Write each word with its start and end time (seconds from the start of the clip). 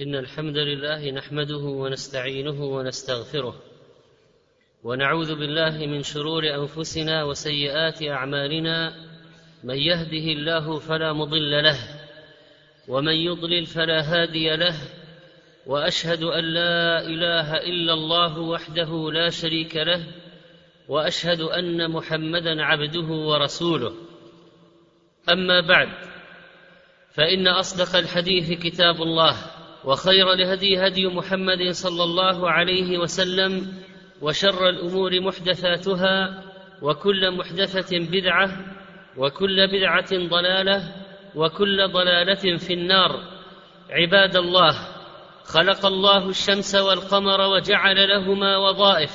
إن 0.00 0.14
الحمد 0.14 0.56
لله 0.56 1.10
نحمده 1.10 1.56
ونستعينه 1.56 2.64
ونستغفره 2.64 3.54
ونعوذ 4.84 5.34
بالله 5.34 5.86
من 5.86 6.02
شرور 6.02 6.42
أنفسنا 6.54 7.24
وسيئات 7.24 8.02
أعمالنا 8.02 8.94
من 9.64 9.74
يهده 9.74 10.26
الله 10.36 10.78
فلا 10.78 11.12
مضل 11.12 11.62
له 11.62 11.78
ومن 12.88 13.12
يضلل 13.12 13.66
فلا 13.66 14.00
هادي 14.00 14.56
له 14.56 14.74
وأشهد 15.66 16.22
أن 16.22 16.44
لا 16.44 17.00
إله 17.00 17.56
إلا 17.56 17.92
الله 17.92 18.38
وحده 18.38 19.10
لا 19.12 19.30
شريك 19.30 19.76
له 19.76 20.04
وأشهد 20.88 21.40
أن 21.40 21.90
محمدا 21.90 22.62
عبده 22.62 23.08
ورسوله. 23.08 23.92
أما 25.28 25.60
بعد 25.60 25.88
فإن 27.14 27.48
أصدق 27.48 27.96
الحديث 27.96 28.52
كتاب 28.62 29.02
الله. 29.02 29.55
وخير 29.86 30.32
الهدي 30.32 30.86
هدي 30.86 31.06
محمد 31.06 31.70
صلى 31.70 32.04
الله 32.04 32.50
عليه 32.50 32.98
وسلم 32.98 33.72
وشر 34.22 34.68
الأمور 34.68 35.20
محدثاتها 35.20 36.42
وكل 36.82 37.30
محدثة 37.30 37.98
بدعة 37.98 38.50
وكل 39.16 39.66
بدعة 39.66 40.10
ضلالة 40.12 40.82
وكل 41.34 41.88
ضلالة 41.88 42.56
في 42.56 42.74
النار. 42.74 43.22
عباد 43.90 44.36
الله 44.36 44.74
خلق 45.44 45.86
الله 45.86 46.28
الشمس 46.28 46.74
والقمر 46.74 47.40
وجعل 47.40 48.08
لهما 48.08 48.56
وظائف 48.56 49.12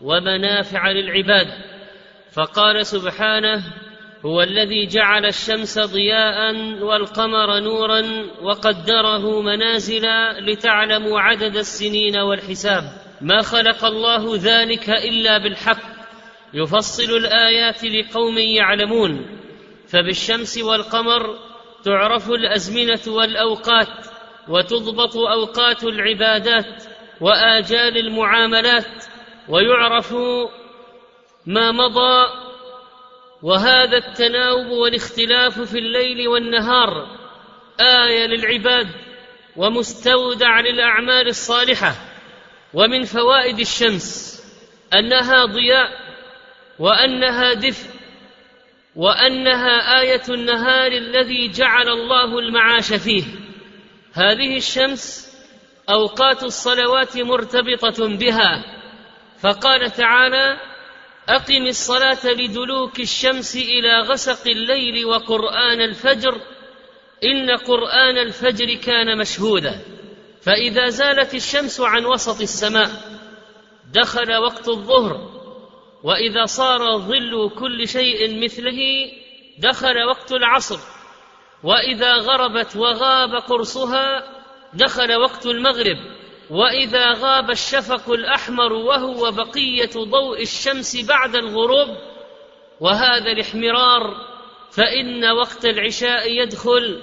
ومنافع 0.00 0.90
للعباد. 0.90 1.48
فقال 2.32 2.86
سبحانه 2.86 3.62
هو 4.26 4.42
الذي 4.42 4.86
جعل 4.86 5.26
الشمس 5.26 5.78
ضياء 5.78 6.54
والقمر 6.82 7.60
نورا 7.60 8.02
وقدره 8.42 9.40
منازل 9.42 10.06
لتعلموا 10.38 11.20
عدد 11.20 11.56
السنين 11.56 12.18
والحساب. 12.18 12.82
ما 13.20 13.42
خلق 13.42 13.84
الله 13.84 14.36
ذلك 14.36 14.90
إلا 14.90 15.38
بالحق. 15.38 15.82
يفصل 16.54 17.16
الآيات 17.16 17.84
لقوم 17.84 18.38
يعلمون. 18.38 19.26
فبالشمس 19.88 20.58
والقمر 20.58 21.38
تعرف 21.84 22.30
الأزمنة 22.30 23.14
والأوقات 23.14 23.88
وتضبط 24.48 25.16
أوقات 25.16 25.84
العبادات 25.84 26.84
وآجال 27.20 27.98
المعاملات 27.98 29.04
ويعرف 29.48 30.14
ما 31.46 31.72
مضى 31.72 32.45
وهذا 33.42 33.96
التناوب 33.96 34.66
والاختلاف 34.66 35.60
في 35.60 35.78
الليل 35.78 36.28
والنهار 36.28 37.16
آية 37.80 38.26
للعباد 38.26 38.88
ومستودع 39.56 40.60
للأعمال 40.60 41.28
الصالحة 41.28 41.94
ومن 42.74 43.04
فوائد 43.04 43.58
الشمس 43.58 44.36
أنها 44.94 45.44
ضياء 45.44 45.90
وأنها 46.78 47.54
دفء 47.54 47.90
وأنها 48.96 50.00
آية 50.00 50.22
النهار 50.28 50.92
الذي 50.92 51.48
جعل 51.48 51.88
الله 51.88 52.38
المعاش 52.38 52.92
فيه. 52.92 53.24
هذه 54.12 54.56
الشمس 54.56 55.32
أوقات 55.90 56.42
الصلوات 56.42 57.16
مرتبطة 57.16 58.08
بها. 58.08 58.64
فقال 59.40 59.90
تعالى 59.90 60.60
أقم 61.28 61.66
الصلاة 61.66 62.26
لدلوك 62.26 63.00
الشمس 63.00 63.56
إلى 63.56 64.00
غسق 64.00 64.46
الليل 64.46 65.06
وقرآن 65.06 65.80
الفجر 65.80 66.40
إن 67.24 67.50
قرآن 67.50 68.18
الفجر 68.18 68.74
كان 68.74 69.18
مشهودا. 69.18 69.80
فإذا 70.42 70.88
زالت 70.88 71.34
الشمس 71.34 71.80
عن 71.80 72.04
وسط 72.04 72.40
السماء 72.40 72.90
دخل 73.92 74.36
وقت 74.36 74.68
الظهر 74.68 75.30
وإذا 76.02 76.44
صار 76.44 76.98
ظل 76.98 77.50
كل 77.58 77.88
شيء 77.88 78.44
مثله 78.44 79.10
دخل 79.58 80.04
وقت 80.04 80.32
العصر. 80.32 80.78
وإذا 81.62 82.14
غربت 82.14 82.76
وغاب 82.76 83.34
قرصها 83.34 84.32
دخل 84.74 85.16
وقت 85.16 85.46
المغرب. 85.46 85.98
وإذا 86.50 87.12
غاب 87.12 87.50
الشفق 87.50 88.10
الأحمر 88.10 88.72
وهو 88.72 89.30
بقية 89.30 89.90
ضوء 89.96 90.42
الشمس 90.42 91.04
بعد 91.04 91.36
الغروب 91.36 91.96
وهذا 92.80 93.32
الاحمرار 93.32 94.14
فإن 94.72 95.24
وقت 95.24 95.64
العشاء 95.64 96.32
يدخل 96.42 97.02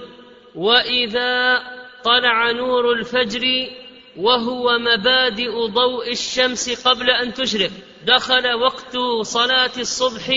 وإذا 0.54 1.62
طلع 2.04 2.50
نور 2.50 2.92
الفجر 2.92 3.70
وهو 4.16 4.78
مبادئ 4.78 5.66
ضوء 5.66 6.10
الشمس 6.10 6.88
قبل 6.88 7.10
أن 7.10 7.34
تشرق. 7.34 7.70
دخل 8.06 8.52
وقت 8.52 8.96
صلاة 9.22 9.70
الصبح 9.78 10.30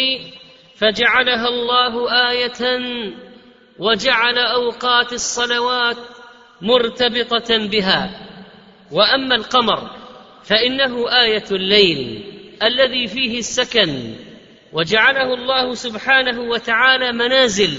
فجعلها 0.75 1.47
الله 1.47 2.11
آية 2.29 2.79
وجعل 3.79 4.37
أوقات 4.37 5.13
الصلوات 5.13 5.97
مرتبطة 6.61 7.57
بها. 7.57 8.26
وأما 8.91 9.35
القمر 9.35 9.89
فإنه 10.43 11.21
آية 11.21 11.45
الليل 11.51 12.23
الذي 12.63 13.07
فيه 13.07 13.39
السكن 13.39 14.15
وجعله 14.73 15.33
الله 15.33 15.73
سبحانه 15.73 16.41
وتعالى 16.41 17.11
منازل 17.11 17.77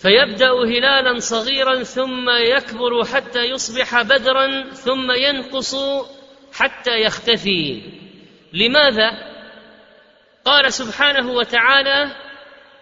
فيبدأ 0.00 0.50
هلالا 0.50 1.18
صغيرا 1.18 1.82
ثم 1.82 2.30
يكبر 2.30 3.04
حتى 3.04 3.44
يصبح 3.44 4.02
بدرا 4.02 4.64
ثم 4.72 5.10
ينقص 5.10 5.76
حتى 6.52 7.00
يختفي. 7.00 7.82
لماذا؟ 8.52 9.10
قال 10.44 10.72
سبحانه 10.72 11.32
وتعالى 11.32 12.16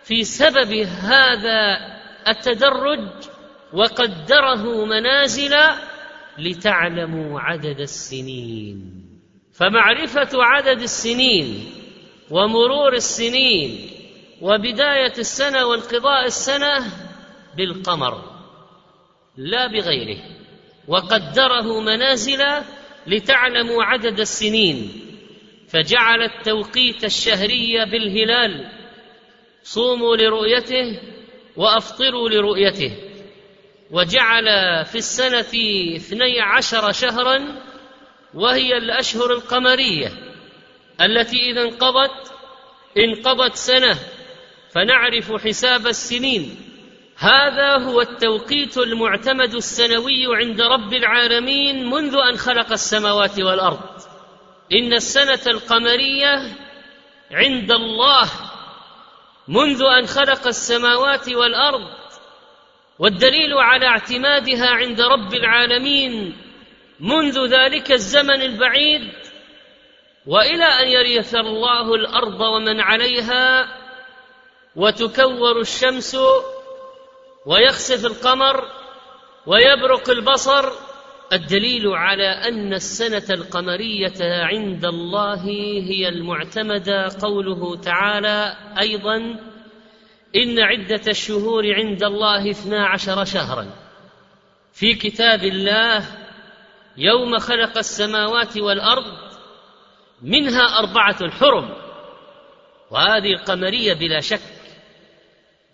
في 0.05 0.25
سبب 0.25 0.72
هذا 1.03 1.78
التدرج 2.28 3.09
وقدره 3.72 4.84
منازل 4.84 5.55
لتعلموا 6.39 7.41
عدد 7.41 7.81
السنين. 7.81 9.07
فمعرفة 9.53 10.29
عدد 10.35 10.83
السنين 10.83 11.65
ومرور 12.31 12.93
السنين 12.93 13.91
وبداية 14.41 15.13
السنة 15.19 15.67
وانقضاء 15.67 16.27
السنة 16.27 16.93
بالقمر 17.57 18.25
لا 19.37 19.67
بغيره. 19.67 20.19
وقدره 20.89 21.81
منازل 21.81 22.45
لتعلموا 23.07 23.85
عدد 23.85 24.21
السنين. 24.21 25.07
فجعل 25.69 26.23
التوقيت 26.23 27.05
الشهري 27.05 27.85
بالهلال 27.85 28.73
صوموا 29.63 30.17
لرؤيته 30.17 31.01
وأفطروا 31.57 32.29
لرؤيته. 32.29 33.09
وجعل 33.91 34.45
في 34.84 34.99
السنة 34.99 35.53
اثني 35.97 36.41
عشر 36.41 36.93
شهرا 36.93 37.62
وهي 38.34 38.77
الأشهر 38.77 39.33
القمرية 39.33 40.12
التي 41.01 41.51
إذا 41.51 41.62
انقضت 41.62 42.33
انقضت 42.99 43.55
سنة 43.56 43.99
فنعرف 44.75 45.33
حساب 45.47 45.87
السنين. 45.87 46.56
هذا 47.17 47.77
هو 47.77 48.01
التوقيت 48.01 48.78
المعتمد 48.78 49.55
السنوي 49.55 50.37
عند 50.37 50.61
رب 50.61 50.93
العالمين 50.93 51.91
منذ 51.91 52.17
أن 52.31 52.37
خلق 52.37 52.72
السماوات 52.72 53.41
والأرض. 53.41 53.81
إن 54.72 54.93
السنة 54.93 55.41
القمرية 55.47 56.57
عند 57.33 57.72
الله 57.72 58.31
منذ 59.49 59.83
أن 59.83 60.07
خلق 60.07 60.47
السماوات 60.47 61.28
والأرض 61.28 62.00
والدليل 63.00 63.55
على 63.55 63.87
اعتمادها 63.87 64.69
عند 64.69 65.00
رب 65.00 65.34
العالمين 65.34 66.36
منذ 67.01 67.47
ذلك 67.47 67.92
الزمن 67.92 68.42
البعيد 68.42 69.13
وإلى 70.27 70.65
أن 70.65 70.89
يرث 70.89 71.34
الله 71.34 71.95
الأرض 71.95 72.41
ومن 72.41 72.80
عليها 72.80 73.69
وتكور 74.77 75.60
الشمس 75.60 76.16
ويخسف 77.47 78.07
القمر 78.07 78.65
ويبرق 79.47 80.10
البصر 80.10 80.72
الدليل 81.33 81.89
على 81.89 82.28
أن 82.28 82.72
السنة 82.72 83.34
القمرية 83.34 84.45
عند 84.45 84.84
الله 84.84 85.45
هي 85.91 86.09
المعتمدة 86.09 87.09
قوله 87.22 87.77
تعالى 87.77 88.57
أيضا 88.80 89.50
إن 90.36 90.60
عدة 90.60 91.03
الشهور 91.09 91.74
عند 91.74 92.03
الله 92.03 92.50
اثنا 92.50 92.86
عشر 92.86 93.24
شهرا. 93.24 93.66
في 94.72 94.94
كتاب 94.94 95.44
الله 95.44 96.04
يوم 96.97 97.38
خلق 97.38 97.78
السماوات 97.78 98.59
والأرض 98.59 99.30
منها 100.22 100.78
أربعة 100.78 101.30
حرم. 101.30 101.77
وهذه 102.91 103.32
القمرية 103.32 103.94
بلا 103.94 104.21
شك 104.21 104.41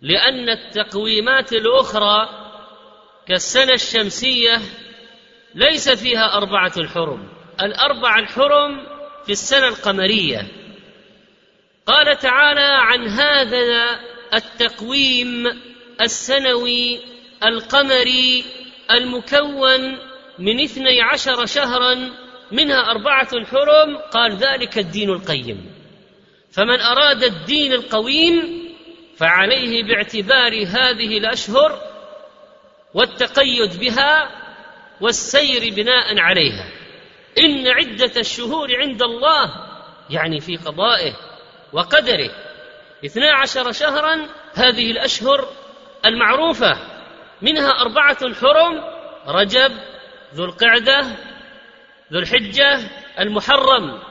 لأن 0.00 0.48
التقويمات 0.48 1.52
الأخرى 1.52 2.28
كالسنة 3.28 3.72
الشمسية 3.72 4.60
ليس 5.54 5.88
فيها 5.88 6.36
أربعة 6.36 6.72
الحرم 6.76 7.28
الأربع 7.62 8.18
الحرم 8.18 8.86
في 9.26 9.32
السنة 9.32 9.68
القمرية. 9.68 10.48
قال 11.86 12.18
تعالى 12.18 12.68
عن 12.80 13.08
هذا 13.08 14.00
التقويم 14.34 15.46
السنوي 16.00 17.00
القمري 17.44 18.44
المكون 18.90 19.99
من 20.38 20.61
اثني 20.61 21.02
عشر 21.02 21.46
شهرا 21.46 22.11
منها 22.52 22.90
أربعة 22.90 23.28
الحرم 23.32 23.96
قال 23.96 24.37
ذلك 24.37 24.78
الدين 24.78 25.11
القيم. 25.11 25.73
فمن 26.52 26.81
أراد 26.81 27.25
الدين 27.25 27.73
القويم 27.73 28.67
فعليه 29.17 29.82
باعتبار 29.82 30.52
هذه 30.67 31.19
الأشهر 31.19 31.81
والتقيد 32.94 33.81
بها 33.81 34.31
والسير 35.00 35.75
بناء 35.75 36.19
عليها. 36.19 36.69
إن 37.38 37.67
عدة 37.67 38.20
الشهور 38.20 38.76
عند 38.76 39.02
الله 39.02 39.67
يعني 40.11 40.40
في 40.40 40.56
قضائه 40.56 41.12
وقدره 41.73 42.31
اثنا 43.06 43.32
عشر 43.32 43.72
شهرا 43.72 44.28
هذه 44.54 44.90
الأشهر 44.90 45.48
المعروفة 46.04 46.76
منها 47.42 47.70
أربعة 47.70 48.34
حرم 48.34 48.84
رجب 49.26 49.72
ذو 50.34 50.44
القعدة 50.44 51.00
ذو 52.12 52.18
الحجة 52.18 52.80
المحرم. 53.20 54.02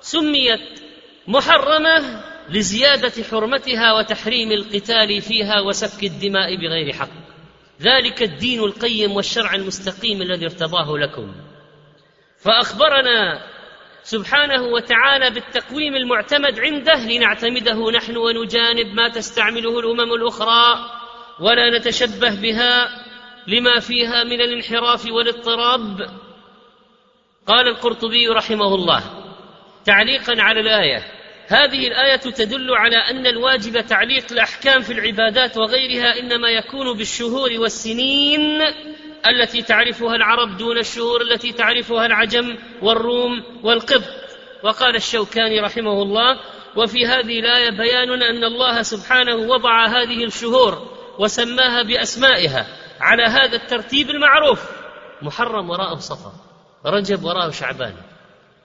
سميت 0.00 0.80
محرمة 1.26 2.22
لزيادة 2.48 3.24
حرمتها 3.30 3.92
وتحريم 3.92 4.52
القتال 4.52 5.22
فيها 5.22 5.60
وسفك 5.60 6.04
الدماء 6.04 6.56
بغير 6.56 6.92
حق. 6.92 7.10
ذلك 7.82 8.22
الدين 8.22 8.60
القيم 8.60 9.12
والشرع 9.12 9.54
المستقيم 9.54 10.22
الذي 10.22 10.44
ارتضاه 10.44 10.98
لكم. 10.98 11.34
فأخبرنا 12.38 13.42
سبحانه 14.04 14.62
وتعالى 14.62 15.30
بالتقويم 15.30 15.96
المعتمد 15.96 16.60
عنده 16.60 16.94
لنعتمده 16.94 17.90
نحن 17.90 18.16
ونجانب 18.16 18.94
ما 18.94 19.08
تستعمله 19.08 19.78
الأمم 19.78 20.12
الأخرى 20.12 20.90
ولا 21.40 21.78
نتشبه 21.78 22.40
بها 22.40 22.88
لما 23.46 23.80
فيها 23.80 24.24
من 24.24 24.40
الانحراف 24.40 25.06
والاضطراب. 25.06 26.10
قال 27.46 27.68
القرطبي 27.68 28.28
رحمه 28.28 28.74
الله 28.74 29.02
تعليقا 29.84 30.42
على 30.42 30.60
الآية 30.60 31.04
هذه 31.46 31.88
الآية 31.88 32.16
تدل 32.16 32.74
على 32.74 32.96
أن 32.96 33.26
الواجب 33.26 33.80
تعليق 33.80 34.24
الأحكام 34.32 34.82
في 34.82 34.92
العبادات 34.92 35.58
وغيرها 35.58 36.18
إنما 36.20 36.48
يكون 36.48 36.96
بالشهور 36.96 37.50
والسنين 37.58 38.62
التي 39.26 39.62
تعرفها 39.62 40.16
العرب 40.16 40.56
دون 40.56 40.78
الشهور 40.78 41.22
التي 41.22 41.52
تعرفها 41.52 42.06
العجم 42.06 42.58
والروم 42.82 43.44
والقبط. 43.62 44.20
وقال 44.62 44.96
الشوكاني 44.96 45.60
رحمه 45.60 46.02
الله 46.02 46.40
وفي 46.76 47.06
هذه 47.06 47.40
الآية 47.40 47.70
بيان 47.70 48.22
أن 48.22 48.44
الله 48.44 48.82
سبحانه 48.82 49.34
وضع 49.34 49.86
هذه 49.86 50.24
الشهور 50.24 50.96
وسماها 51.18 51.82
بأسمائها 51.82 52.66
على 53.00 53.22
هذا 53.22 53.56
الترتيب 53.56 54.10
المعروف. 54.10 54.60
محرم 55.22 55.70
وراءه 55.70 55.98
صفر 55.98 56.32
رجب 56.86 57.24
وراءه 57.24 57.50
شعبان 57.50 57.94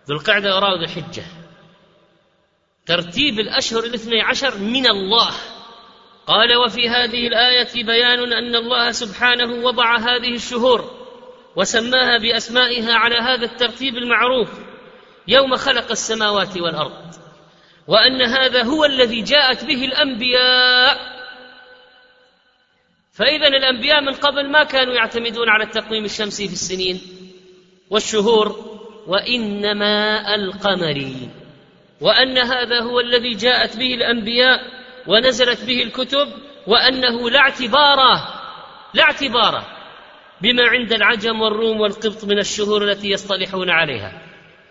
ذو 0.09 0.15
القعدة 0.15 0.55
وراءه 0.55 0.77
ذو 0.77 0.83
الحجة. 0.83 1.23
ترتيب 2.85 3.39
الأشهر 3.39 3.83
الاثني 3.83 4.21
عشر 4.21 4.57
من 4.57 4.87
الله. 4.87 5.31
قال 6.27 6.55
وفي 6.55 6.89
هذه 6.89 7.27
الآية 7.27 7.83
بيان 7.83 8.33
أن 8.33 8.55
الله 8.55 8.91
سبحانه 8.91 9.65
وضع 9.65 9.97
هذه 9.97 10.35
الشهور 10.35 10.91
وسماها 11.55 12.17
بأسمائها 12.17 12.93
على 12.93 13.15
هذا 13.15 13.45
الترتيب 13.45 13.97
المعروف 13.97 14.49
يوم 15.27 15.55
خلق 15.55 15.91
السماوات 15.91 16.57
والأرض 16.57 17.15
وأن 17.87 18.21
هذا 18.21 18.63
هو 18.63 18.85
الذي 18.85 19.21
جاءت 19.21 19.65
به 19.65 19.85
الأنبياء. 19.85 21.15
فاذا 23.13 23.47
الأنبياء 23.47 24.01
من 24.01 24.13
قبل 24.13 24.51
ما 24.51 24.63
كانوا 24.63 24.93
يعتمدون 24.93 25.49
على 25.49 25.63
التقويم 25.63 26.05
الشمسي 26.05 26.47
في 26.47 26.53
السنين 26.53 27.01
والشهور 27.89 28.75
وإنما 29.07 30.35
القمري 30.35 31.29
وأن 32.01 32.37
هذا 32.37 32.81
هو 32.81 32.99
الذي 32.99 33.33
جاءت 33.33 33.77
به 33.77 33.93
الأنبياء 33.93 34.84
ونزلت 35.07 35.63
به 35.63 35.83
الكتب 35.83 36.27
وأنه 36.67 37.29
لا 37.29 37.39
اعتبار 37.39 37.97
لا 38.93 39.03
اعتبار 39.03 39.63
بما 40.41 40.63
عند 40.67 40.93
العجم 40.93 41.41
والروم 41.41 41.79
والقبط 41.79 42.25
من 42.25 42.39
الشهور 42.39 42.83
التي 42.83 43.09
يصطلحون 43.09 43.69
عليها. 43.69 44.21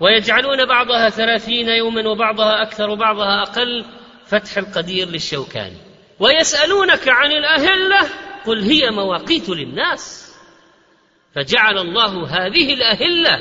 ويجعلون 0.00 0.66
بعضها 0.66 1.10
ثلاثين 1.10 1.68
يوما 1.68 2.08
وبعضها 2.08 2.62
أكثر 2.62 2.90
وبعضها 2.90 3.42
أقل 3.42 3.84
فتح 4.26 4.58
القدير 4.58 5.08
للشوكاني 5.08 5.76
ويسألونك 6.20 7.08
عن 7.08 7.32
الأهلة 7.32 8.08
قل 8.46 8.62
هي 8.62 8.90
مواقيت 8.90 9.48
للناس. 9.48 10.34
فجعل 11.34 11.78
الله 11.78 12.26
هذه 12.26 12.74
الأهلة 12.74 13.38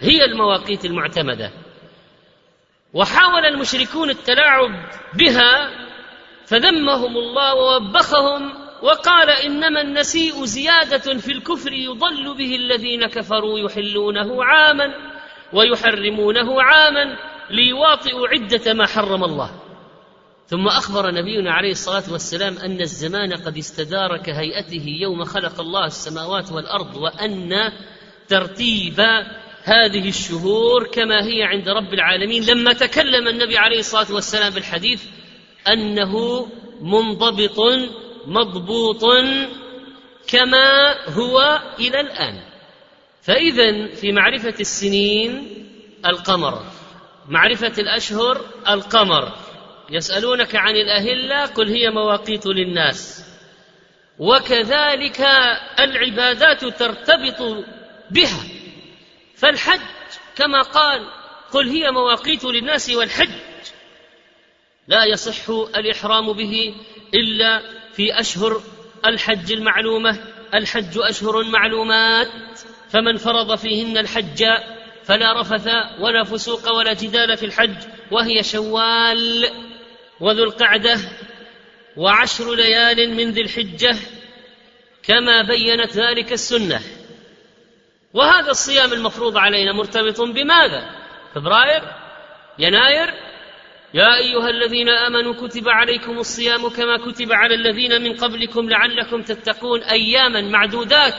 هي 0.00 0.24
المواقيت 0.24 0.84
المعتمدة. 0.84 1.50
وحاول 2.94 3.46
المشركون 3.46 4.10
التلاعب 4.10 4.70
بها 5.14 5.85
فذمهم 6.46 7.16
الله 7.16 7.54
ووبخهم 7.54 8.66
وقال 8.82 9.30
إنما 9.30 9.80
النسيء 9.80 10.44
زيادة 10.44 11.18
في 11.18 11.32
الكفر 11.32 11.72
يضل 11.72 12.36
به 12.38 12.56
الذين 12.56 13.06
كفروا 13.06 13.58
يحلونه 13.58 14.44
عاما 14.44 14.94
ويحرمونه 15.52 16.62
عاما 16.62 17.16
ليواطئوا 17.50 18.28
عدة 18.28 18.74
ما 18.74 18.86
حرم 18.86 19.24
الله. 19.24 19.50
ثم 20.48 20.66
أخبر 20.66 21.10
نبينا 21.10 21.52
عليه 21.52 21.70
الصلاة 21.70 22.12
والسلام 22.12 22.58
أن 22.58 22.80
الزمان 22.80 23.32
قد 23.32 23.58
استدار 23.58 24.16
كهيئته 24.16 24.84
يوم 25.00 25.24
خلق 25.24 25.60
الله 25.60 25.86
السماوات 25.86 26.52
والأرض 26.52 26.96
وأن 26.96 27.72
ترتيب 28.28 29.00
هذه 29.62 30.08
الشهور 30.08 30.86
كما 30.86 31.24
هي 31.24 31.42
عند 31.42 31.68
رب 31.68 31.94
العالمين. 31.94 32.44
لما 32.44 32.72
تكلم 32.72 33.28
النبي 33.28 33.58
عليه 33.58 33.78
الصلاة 33.78 34.14
والسلام 34.14 34.52
بالحديث 34.52 35.02
أنه 35.72 36.46
منضبط 36.80 37.58
مضبوط 38.26 39.04
كما 40.28 40.94
هو 41.10 41.62
إلى 41.78 42.00
الآن. 42.00 42.42
فإذا 43.22 43.86
في 43.86 44.12
معرفة 44.12 44.54
السنين 44.60 45.62
القمر 46.06 46.62
معرفة 47.28 47.72
الأشهر 47.78 48.40
القمر. 48.68 49.32
يسألونك 49.90 50.56
عن 50.56 50.76
الأهلة 50.76 51.46
قل 51.46 51.68
هي 51.68 51.90
مواقيت 51.90 52.46
للناس. 52.46 53.26
وكذلك 54.18 55.20
العبادات 55.78 56.64
ترتبط 56.64 57.64
بها. 58.10 58.44
فالحج 59.36 59.80
كما 60.36 60.62
قال 60.62 61.06
قل 61.52 61.68
هي 61.68 61.90
مواقيت 61.90 62.44
للناس 62.44 62.90
والحج. 62.90 63.30
لا 64.88 65.04
يصح 65.04 65.48
الإحرام 65.76 66.32
به 66.32 66.74
إلا 67.14 67.62
في 67.92 68.20
أشهر 68.20 68.62
الحج 69.06 69.52
المعلومة 69.52 70.18
الحج 70.54 70.98
أشهر 70.98 71.44
معلومات 71.44 72.28
فمن 72.90 73.16
فرض 73.16 73.58
فيهن 73.58 73.98
الحج 73.98 74.44
فلا 75.04 75.40
رفث 75.40 75.68
ولا 76.00 76.24
فسوق 76.24 76.72
ولا 76.72 76.92
جدال 76.92 77.36
في 77.36 77.46
الحج 77.46 77.76
وهي 78.10 78.42
شوال 78.42 79.50
وذو 80.20 80.44
القعدة 80.44 81.00
وعشر 81.96 82.54
ليال 82.54 83.14
من 83.14 83.30
ذي 83.30 83.40
الحجة 83.40 83.96
كما 85.02 85.42
بينت 85.42 85.92
ذلك 85.92 86.32
السنة 86.32 86.80
وهذا 88.14 88.50
الصيام 88.50 88.92
المفروض 88.92 89.36
علينا 89.36 89.72
مرتبط 89.72 90.20
بماذا؟ 90.20 90.90
فبراير 91.34 91.82
يناير 92.58 93.14
يا 93.96 94.16
أيها 94.16 94.50
الذين 94.50 94.88
آمنوا 94.88 95.32
كتب 95.32 95.68
عليكم 95.68 96.18
الصيام 96.18 96.68
كما 96.68 96.96
كتب 96.98 97.32
على 97.32 97.54
الذين 97.54 98.02
من 98.02 98.16
قبلكم 98.16 98.68
لعلكم 98.70 99.22
تتقون 99.22 99.82
أياما 99.82 100.40
معدودات. 100.40 101.14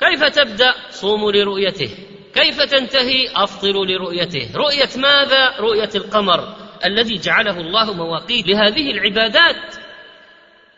كيف 0.00 0.24
تبدأ؟ 0.24 0.74
صوموا 0.90 1.32
لرؤيته. 1.32 1.90
كيف 2.34 2.62
تنتهي؟ 2.62 3.28
أفطروا 3.36 3.86
لرؤيته. 3.86 4.50
رؤية 4.54 4.88
ماذا؟ 4.96 5.56
رؤية 5.60 5.90
القمر 5.94 6.56
الذي 6.84 7.18
جعله 7.18 7.60
الله 7.60 7.92
مواقيت 7.92 8.46
لهذه 8.46 8.90
العبادات. 8.90 9.76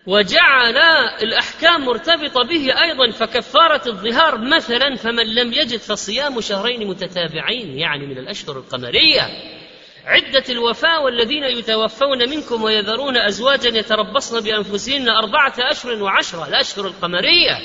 وجعل 0.06 0.76
الأحكام 1.22 1.84
مرتبطة 1.84 2.42
به 2.42 2.82
أيضا 2.82 3.10
فكفارة 3.10 3.88
الظهار 3.88 4.38
مثلا 4.38 4.96
فمن 4.96 5.34
لم 5.34 5.52
يجد 5.52 5.78
فصيام 5.78 6.40
شهرين 6.40 6.88
متتابعين 6.88 7.78
يعني 7.78 8.06
من 8.06 8.18
الأشهر 8.18 8.58
القمرية. 8.58 9.59
عدة 10.06 10.44
الوفاة 10.48 11.00
والذين 11.00 11.44
يتوفون 11.44 12.30
منكم 12.30 12.62
ويذرون 12.62 13.16
أزواجا 13.16 13.78
يتربصن 13.78 14.40
بأنفسهن 14.40 15.08
أربعة 15.08 15.54
أشهر 15.58 16.02
وعشرة 16.02 16.48
الأشهر 16.48 16.86
القمرية. 16.86 17.58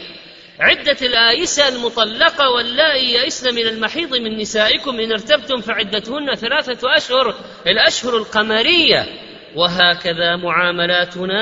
عدة 0.59 0.97
الآيسة 1.01 1.67
المطلقة 1.67 2.49
واللائي 2.49 3.13
يئسن 3.13 3.55
من 3.55 3.67
المحيض 3.67 4.15
من 4.15 4.37
نسائكم 4.37 4.99
إن 4.99 5.11
ارتبتم 5.11 5.61
فعدتهن 5.61 6.35
ثلاثة 6.35 6.97
أشهر 6.97 7.35
الأشهر 7.67 8.17
القمرية. 8.17 9.05
وهكذا 9.55 10.35
معاملاتنا. 10.35 11.41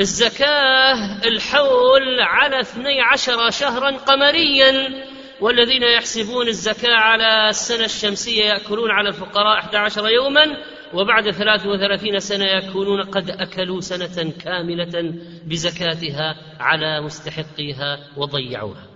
الزكاة 0.00 1.26
الحول 1.26 2.20
على 2.20 2.60
اثني 2.60 3.00
عشر 3.00 3.50
شهرا 3.50 3.90
قمريا. 3.90 5.04
والذين 5.40 5.82
يحسبون 5.82 6.48
الزكاة 6.48 6.94
على 6.94 7.48
السنة 7.48 7.84
الشمسية 7.84 8.44
يأكلون 8.44 8.90
على 8.90 9.08
الفقراء 9.08 9.58
11 9.58 10.08
يوما 10.08 10.56
وبعد 10.94 11.30
33 11.30 12.18
سنة 12.18 12.44
يكونون 12.44 13.02
قد 13.02 13.30
أكلوا 13.30 13.80
سنة 13.80 14.32
كاملة 14.44 15.14
بزكاتها 15.46 16.36
على 16.60 17.00
مستحقيها 17.00 17.98
وضيعوها. 18.16 18.86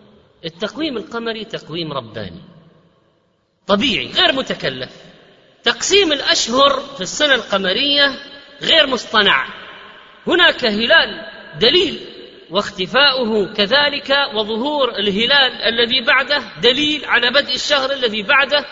التقويم 0.45 0.97
القمري 0.97 1.45
تقويم 1.45 1.93
رباني. 1.93 2.43
طبيعي 3.67 4.07
غير 4.07 4.33
متكلف. 4.33 4.97
تقسيم 5.63 6.13
الأشهر 6.13 6.81
في 6.81 7.01
السنة 7.01 7.35
القمرية 7.35 8.15
غير 8.63 8.87
مصطنع. 8.87 9.47
هناك 10.27 10.65
هلال 10.65 11.27
دليل 11.61 12.12
واختفاؤه 12.53 13.53
كذلك 13.53 14.11
وظهور 14.35 14.89
الهلال 14.99 15.53
الذي 15.63 16.01
بعده 16.01 16.43
دليل 16.63 17.05
على 17.05 17.31
بدء 17.31 17.55
الشهر 17.55 17.93
الذي 17.93 18.23
بعده 18.23 18.65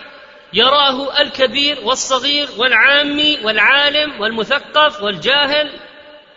يراه 0.52 1.20
الكبير 1.20 1.78
والصغير 1.84 2.48
والعامي 2.58 3.38
والعالم 3.44 4.20
والمثقف 4.20 5.02
والجاهل 5.02 5.70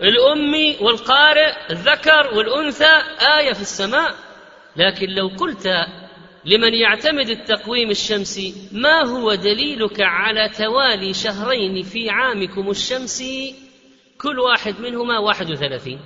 الأمي 0.01 0.77
والقارئ 0.81 1.53
الذكر 1.69 2.33
والأنثى 2.33 3.01
آية 3.39 3.53
في 3.53 3.61
السماء. 3.61 4.15
لكن 4.75 5.09
لو 5.09 5.27
قلت 5.27 5.67
لمن 6.45 6.73
يعتمد 6.73 7.29
التقويم 7.29 7.89
الشمسي 7.89 8.55
ما 8.71 9.01
هو 9.01 9.35
دليلك 9.35 10.01
على 10.01 10.49
توالي 10.49 11.13
شهرين 11.13 11.83
في 11.83 12.09
عامكم 12.09 12.69
الشمسي 12.69 13.55
كل 14.17 14.39
واحد 14.39 14.79
منهما 14.79 15.19
واحد 15.19 15.51
وثلاثين. 15.51 15.99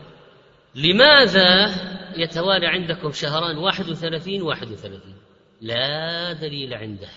لماذا 0.78 1.76
يتوالى 2.18 2.68
عندكم 2.68 3.12
شهران 3.12 3.58
واحد 3.58 3.90
وثلاثين 3.90 4.42
واحد 4.42 4.72
وثلاثين؟ 4.72 5.16
لا 5.62 6.34
دليل 6.34 6.74
عنده. 6.74 7.10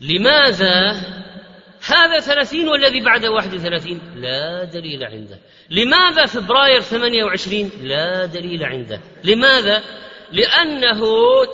لماذا 0.00 0.90
هذا 1.86 2.20
ثلاثين 2.20 2.68
والذي 2.68 3.00
بعده 3.00 3.30
واحد 3.30 3.54
وثلاثين؟ 3.54 4.00
لا 4.16 4.64
دليل 4.64 5.04
عنده. 5.04 5.38
لماذا 5.70 6.26
فبراير 6.26 6.80
ثمانية 6.80 7.24
وعشرين؟ 7.24 7.70
لا 7.82 8.26
دليل 8.26 8.64
عنده. 8.64 9.00
لماذا؟ 9.24 9.82
لأنه 10.32 11.00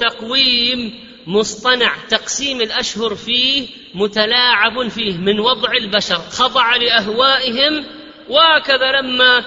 تقويم 0.00 1.08
مصطنع 1.26 1.96
تقسيم 2.08 2.60
الأشهر 2.60 3.14
فيه 3.14 3.68
متلاعب 3.94 4.88
فيه 4.88 5.16
من 5.16 5.40
وضع 5.40 5.72
البشر 5.72 6.18
خضع 6.18 6.76
لأهوائهم 6.76 7.84
وهكذا 8.28 8.92
لما 8.92 9.44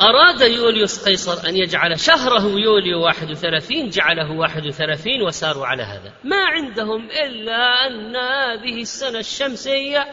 أراد 0.00 0.40
يوليوس 0.40 1.04
قيصر 1.04 1.48
أن 1.48 1.56
يجعل 1.56 2.00
شهره 2.00 2.42
يوليو 2.42 3.04
واحد 3.04 3.30
وثلاثين 3.30 3.90
جعله 3.90 4.30
واحد 4.30 4.66
وثلاثين 4.66 5.22
وساروا 5.22 5.66
على 5.66 5.82
هذا. 5.82 6.12
ما 6.24 6.44
عندهم 6.44 7.10
إلا 7.10 7.86
أن 7.86 8.16
هذه 8.16 8.80
السنة 8.82 9.18
الشمسية 9.18 10.06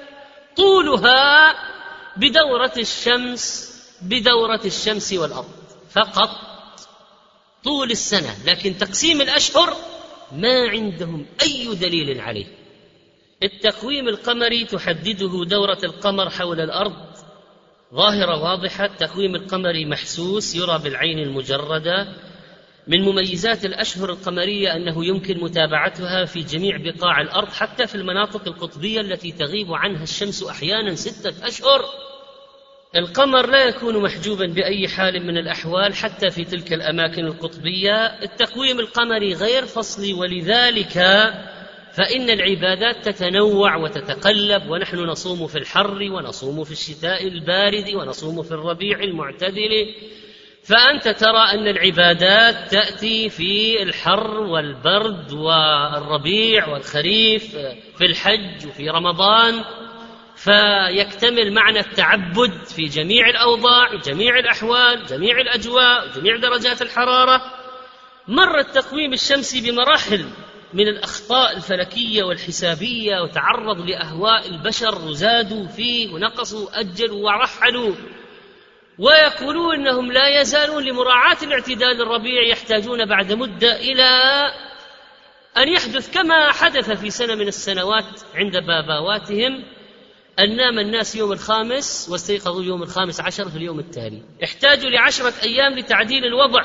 طولها 0.55 1.55
بدورة 2.17 2.73
الشمس 2.77 3.69
بدورة 4.01 4.61
الشمس 4.65 5.13
والأرض. 5.13 5.53
فقط 5.91 6.29
طول 7.63 7.91
السنة 7.91 8.35
لكن 8.45 8.77
تقسيم 8.77 9.21
الأشهر 9.21 9.75
ما 10.31 10.69
عندهم 10.69 11.25
أي 11.41 11.75
دليل 11.75 12.21
عليه. 12.21 12.45
التقويم 13.43 14.07
القمري 14.07 14.65
تحدده 14.65 15.45
دورة 15.45 15.77
القمر 15.83 16.29
حول 16.29 16.61
الأرض 16.61 17.09
ظاهرة 17.93 18.43
واضحة 18.43 18.85
التقويم 18.85 19.35
القمري 19.35 19.85
محسوس 19.85 20.55
يرى 20.55 20.79
بالعين 20.83 21.19
المجردة. 21.19 22.07
من 22.87 23.01
مميزات 23.01 23.65
الأشهر 23.65 24.09
القمرية 24.09 24.75
أنه 24.75 25.05
يمكن 25.05 25.39
متابعتها 25.39 26.25
في 26.25 26.39
جميع 26.39 26.77
بقاع 26.77 27.21
الأرض 27.21 27.47
حتى 27.47 27.87
في 27.87 27.95
المناطق 27.95 28.47
القطبية 28.47 29.01
التي 29.01 29.31
تغيب 29.31 29.73
عنها 29.73 30.03
الشمس 30.03 30.43
أحيانا 30.43 30.95
ستة 30.95 31.47
أشهر. 31.47 31.85
القمر 32.95 33.49
لا 33.49 33.63
يكون 33.63 34.03
محجوبا 34.03 34.45
بأي 34.45 34.87
حال 34.87 35.27
من 35.27 35.37
الأحوال 35.37 35.93
حتى 35.95 36.29
في 36.29 36.45
تلك 36.45 36.73
الأماكن 36.73 37.25
القطبية. 37.25 38.05
التقويم 38.05 38.79
القمري 38.79 39.33
غير 39.33 39.65
فصلي 39.65 40.13
ولذلك 40.13 40.97
فإن 41.93 42.29
العبادات 42.29 43.09
تتنوع 43.09 43.75
وتتقلب 43.75 44.69
ونحن 44.69 44.97
نصوم 44.97 45.47
في 45.47 45.57
الحر 45.57 45.97
ونصوم 46.11 46.63
في 46.63 46.71
الشتاء 46.71 47.27
البارد 47.27 47.93
ونصوم 47.95 48.43
في 48.43 48.51
الربيع 48.51 48.99
المعتدل. 48.99 49.95
فأنت 50.63 51.07
ترى 51.07 51.51
أن 51.53 51.67
العبادات 51.67 52.71
تأتي 52.71 53.29
في 53.29 53.83
الحر 53.83 54.39
والبرد 54.39 55.33
والربيع 55.33 56.67
والخريف 56.67 57.55
في 57.97 58.05
الحج 58.05 58.67
وفي 58.67 58.89
رمضان. 58.89 59.63
فيكتمل 60.35 61.53
معنى 61.53 61.79
التعبد 61.79 62.63
في 62.75 62.83
جميع 62.83 63.29
الأوضاع 63.29 63.95
جميع 63.95 64.39
الأحوال 64.39 65.05
جميع 65.05 65.41
الأجواء 65.41 66.07
جميع 66.15 66.37
درجات 66.37 66.81
الحرارة. 66.81 67.41
مر 68.27 68.59
التقويم 68.59 69.13
الشمسي 69.13 69.71
بمراحل. 69.71 70.25
من 70.73 70.87
الأخطاء 70.87 71.57
الفلكية 71.57 72.23
والحسابية 72.23 73.21
وتعرض 73.21 73.89
لأهواء 73.89 74.49
البشر 74.49 75.01
وزادوا 75.07 75.67
فيه 75.67 76.13
ونقصوا 76.13 76.79
اجلوا 76.79 77.25
ورحلوا. 77.25 77.95
ويقولون 78.99 79.75
إنهم 79.75 80.11
لا 80.11 80.41
يزالون 80.41 80.83
لمراعاة 80.83 81.37
الاعتدال 81.43 82.01
الربيع 82.01 82.41
يحتاجون 82.41 83.05
بعد 83.05 83.33
مدة 83.33 83.75
إلى 83.75 84.09
أن 85.57 85.69
يحدث 85.69 86.13
كما 86.13 86.51
حدث 86.51 86.91
في 86.91 87.09
سنة 87.09 87.35
من 87.35 87.47
السنوات 87.47 88.21
عند 88.35 88.57
باباواتهم 88.57 89.63
أن 90.39 90.55
نام 90.55 90.79
الناس 90.79 91.15
يوم 91.15 91.31
الخامس 91.31 92.07
واستيقظوا 92.11 92.63
يوم 92.63 92.83
الخامس 92.83 93.21
عشر 93.21 93.49
في 93.49 93.57
اليوم 93.57 93.79
التالي. 93.79 94.23
احتاجوا 94.43 94.89
لعشرة 94.89 95.33
أيام 95.43 95.73
لتعديل 95.79 96.25
الوضع. 96.25 96.63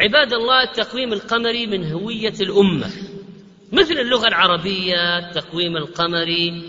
عباد 0.00 0.32
الله 0.32 0.62
التقويم 0.62 1.12
القمري 1.12 1.66
من 1.66 1.92
هوية 1.92 2.34
الأمة. 2.40 2.90
مثل 3.72 3.92
اللغة 3.92 4.28
العربية 4.28 5.18
التقويم 5.18 5.76
القمري. 5.76 6.62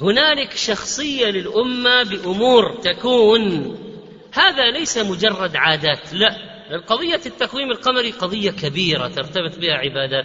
هنالك 0.00 0.52
شخصية 0.56 1.26
للأمة 1.26 2.02
بأمور 2.02 2.80
تكون. 2.82 3.76
هذا 4.32 4.70
ليس 4.70 4.98
مجرد 4.98 5.56
عادات 5.56 6.14
لا. 6.14 6.36
القضية 6.70 7.20
التقويم 7.26 7.70
القمري 7.70 8.10
قضية 8.10 8.50
كبيرة 8.50 9.08
ترتبط 9.08 9.58
بها 9.58 9.74
عبادات 9.74 10.24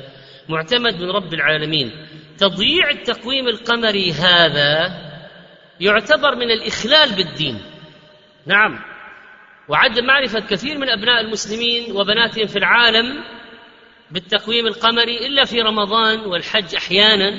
معتمد 0.49 0.93
من 0.93 1.11
رب 1.11 1.33
العالمين. 1.33 1.91
تضييع 2.37 2.89
التقويم 2.89 3.47
القمري 3.47 4.11
هذا 4.11 4.91
يعتبر 5.79 6.35
من 6.35 6.51
الإخلال 6.51 7.15
بالدين. 7.15 7.61
نعم. 8.45 8.96
وعدم 9.69 10.05
معرفة 10.05 10.39
كثير 10.39 10.77
من 10.77 10.89
أبناء 10.89 11.21
المسلمين 11.21 11.91
وبناتهم 11.91 12.47
في 12.47 12.59
العالم 12.59 13.23
بالتقويم 14.11 14.67
القمري 14.67 15.27
إلا 15.27 15.45
في 15.45 15.61
رمضان 15.61 16.19
والحج 16.19 16.75
أحيانا 16.75 17.33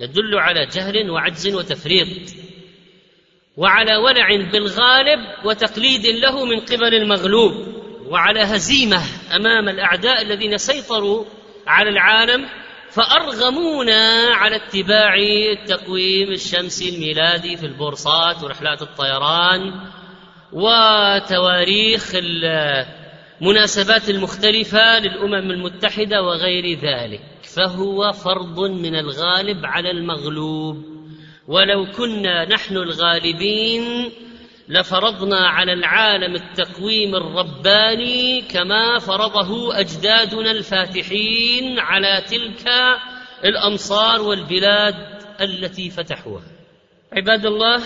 يدل 0.00 0.38
على 0.38 0.66
جهل 0.66 1.10
وعجز 1.10 1.54
وتفريط 1.54 2.08
وعلى 3.56 3.96
ولع 3.96 4.28
بالغالب 4.52 5.20
وتقليد 5.44 6.06
له 6.06 6.44
من 6.44 6.60
قبل 6.60 6.94
المغلوب 6.94 7.52
وعلى 8.06 8.40
هزيمة 8.40 9.02
أمام 9.36 9.68
الأعداء 9.68 10.22
الذين 10.22 10.58
سيطروا 10.58 11.24
على 11.66 11.90
العالم 11.90 12.48
فأرغمونا 12.90 14.34
على 14.34 14.56
اتباع 14.56 15.14
التقويم 15.52 16.30
الشمسي 16.30 16.88
الميلادي 16.88 17.56
في 17.56 17.66
البورصات 17.66 18.42
ورحلات 18.42 18.82
الطيران 18.82 19.90
وتواريخ 20.54 22.12
المناسبات 23.40 24.10
المختلفة 24.10 24.98
للأمم 24.98 25.50
المتحدة 25.50 26.22
وغير 26.22 26.78
ذلك. 26.78 27.20
فهو 27.56 28.12
فرض 28.12 28.60
من 28.60 28.96
الغالب 28.96 29.66
على 29.66 29.90
المغلوب. 29.90 30.76
ولو 31.48 31.86
كنا 31.96 32.44
نحن 32.44 32.76
الغالبين 32.76 34.10
لفرضنا 34.68 35.48
على 35.48 35.72
العالم 35.72 36.34
التقويم 36.34 37.14
الرباني 37.14 38.42
كما 38.42 38.98
فرضه 38.98 39.80
أجدادنا 39.80 40.50
الفاتحين 40.50 41.78
على 41.78 42.22
تلك 42.30 42.72
الأمصار 43.44 44.22
والبلاد 44.22 44.94
التي 45.40 45.90
فتحوها. 45.90 46.44
عباد 47.12 47.46
الله 47.46 47.82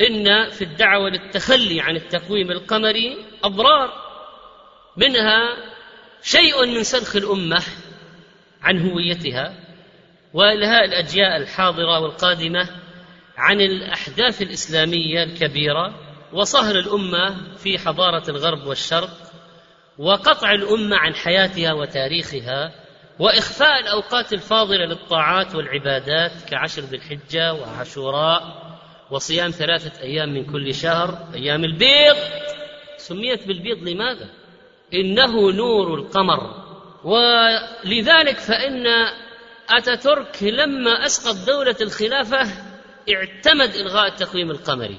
إن 0.00 0.50
في 0.50 0.64
الدعوة 0.64 1.10
للتخلي 1.10 1.80
عن 1.80 1.96
التقويم 1.96 2.50
القمري 2.50 3.16
أضرار 3.44 3.92
منها 4.96 5.56
شيء 6.22 6.66
من 6.66 6.82
سلخ 6.82 7.16
الأمة 7.16 7.62
عن 8.62 8.90
هويتها 8.90 9.54
وإلهاء 10.34 10.84
الاجيال 10.84 11.42
الحاضرة 11.42 12.00
والقادمة 12.00 12.68
عن 13.36 13.60
الأحداث 13.60 14.42
الإسلامية 14.42 15.22
الكبيرة 15.22 15.94
وصهر 16.32 16.74
الأمة 16.78 17.56
في 17.56 17.78
حضارة 17.78 18.30
الغرب 18.30 18.66
والشرق 18.66 19.10
وقطع 19.98 20.52
الأمة 20.52 20.96
عن 20.96 21.14
حياتها 21.14 21.72
وتاريخها 21.72 22.72
وإخفاء 23.18 23.80
الأوقات 23.80 24.32
الفاضلة 24.32 24.84
للطاعات 24.84 25.54
والعبادات 25.54 26.32
كعشر 26.48 26.82
ذي 26.82 26.96
الحجة 26.96 27.54
وعاشوراء 27.54 28.69
وصيام 29.10 29.50
ثلاثة 29.50 30.02
أيام 30.02 30.34
من 30.34 30.44
كل 30.44 30.74
شهر 30.74 31.28
أيام 31.34 31.64
البيض. 31.64 32.16
سميت 32.96 33.46
بالبيض 33.46 33.88
لماذا؟ 33.88 34.28
إنه 34.94 35.52
نور 35.52 35.94
القمر. 35.94 36.70
ولذلك 37.04 38.38
فإن 38.38 38.86
أتاتورك 39.70 40.42
لما 40.42 41.06
أسقط 41.06 41.46
دولة 41.46 41.76
الخلافة 41.80 42.38
اعتمد 43.14 43.74
إلغاء 43.74 44.06
التقويم 44.06 44.50
القمري. 44.50 44.98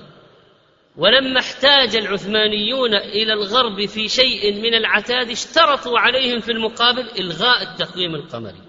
ولما 0.97 1.39
احتاج 1.39 1.95
العثمانيون 1.95 2.93
إلى 2.95 3.33
الغرب 3.33 3.85
في 3.85 4.09
شيء 4.09 4.61
من 4.61 4.73
العتاد 4.73 5.29
اشترطوا 5.29 5.99
عليهم 5.99 6.39
في 6.39 6.51
المقابل 6.51 7.07
إلغاء 7.19 7.63
التقويم 7.63 8.15
القمري. 8.15 8.61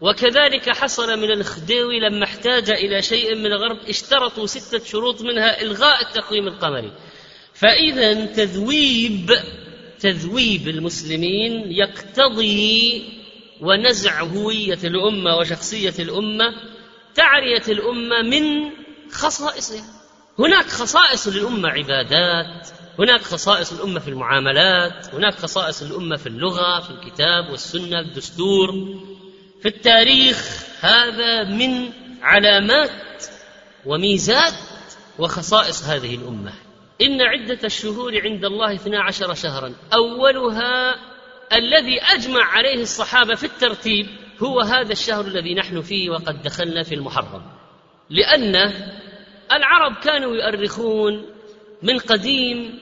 وكذلك 0.00 0.70
حصل 0.70 1.20
من 1.20 1.30
الخديوي 1.30 2.00
لما 2.00 2.24
احتاج 2.24 2.70
إلى 2.70 3.02
شيء 3.02 3.34
من 3.34 3.46
الغرب 3.46 3.78
اشترطوا 3.88 4.46
ستة 4.46 4.84
شروط 4.84 5.22
منها 5.22 5.62
إلغاء 5.62 6.02
التقويم 6.02 6.48
القمري. 6.48 6.92
فإذا 7.54 8.26
تذويب 8.26 9.30
تذويب 10.00 10.68
المسلمين 10.68 11.72
يقتضي 11.72 13.04
ونزع 13.60 14.22
هوية 14.22 14.78
الأمة 14.84 15.36
وشخصية 15.36 15.94
الأمة 15.98 16.54
تعرية 17.14 17.62
الأمة 17.68 18.22
من 18.22 18.70
خصائصها 19.12 19.84
هناك 20.38 20.66
خصائص 20.66 21.28
للأمة 21.28 21.68
عبادات 21.68 22.68
هناك 22.98 23.20
خصائص 23.20 23.72
الامه 23.72 24.00
في 24.00 24.08
المعاملات 24.08 25.14
هناك 25.14 25.34
خصائص 25.34 25.82
الامه 25.82 26.16
في 26.16 26.26
اللغة 26.26 26.80
في 26.80 26.90
الكتاب 26.90 27.50
والسنة 27.50 28.00
الدستور. 28.00 28.70
في 29.62 29.68
التاريخ 29.68 30.64
هذا 30.80 31.44
من 31.44 31.92
علامات 32.22 33.24
وميزات 33.86 34.54
وخصائص 35.18 35.84
هذه 35.84 36.14
الأمة. 36.14 36.52
إن 37.02 37.20
عدة 37.20 37.58
الشهور 37.64 38.20
عند 38.20 38.44
الله 38.44 38.74
اثنا 38.74 39.02
عشر 39.02 39.34
شهرا. 39.34 39.74
أولها 39.94 40.96
الذي 41.52 42.00
أجمع 42.02 42.44
عليه 42.44 42.82
الصحابة 42.82 43.34
في 43.34 43.44
الترتيب 43.44 44.06
هو 44.42 44.60
هذا 44.60 44.92
الشهر 44.92 45.24
الذي 45.24 45.54
نحن 45.54 45.82
فيه 45.82 46.10
وقد 46.10 46.42
دخلنا 46.42 46.82
في 46.82 46.94
المحرم. 46.94 47.42
لأنه 48.10 48.92
العرب 49.52 49.96
كانوا 49.96 50.36
يؤرخون 50.36 51.26
من 51.82 51.98
قديم 51.98 52.78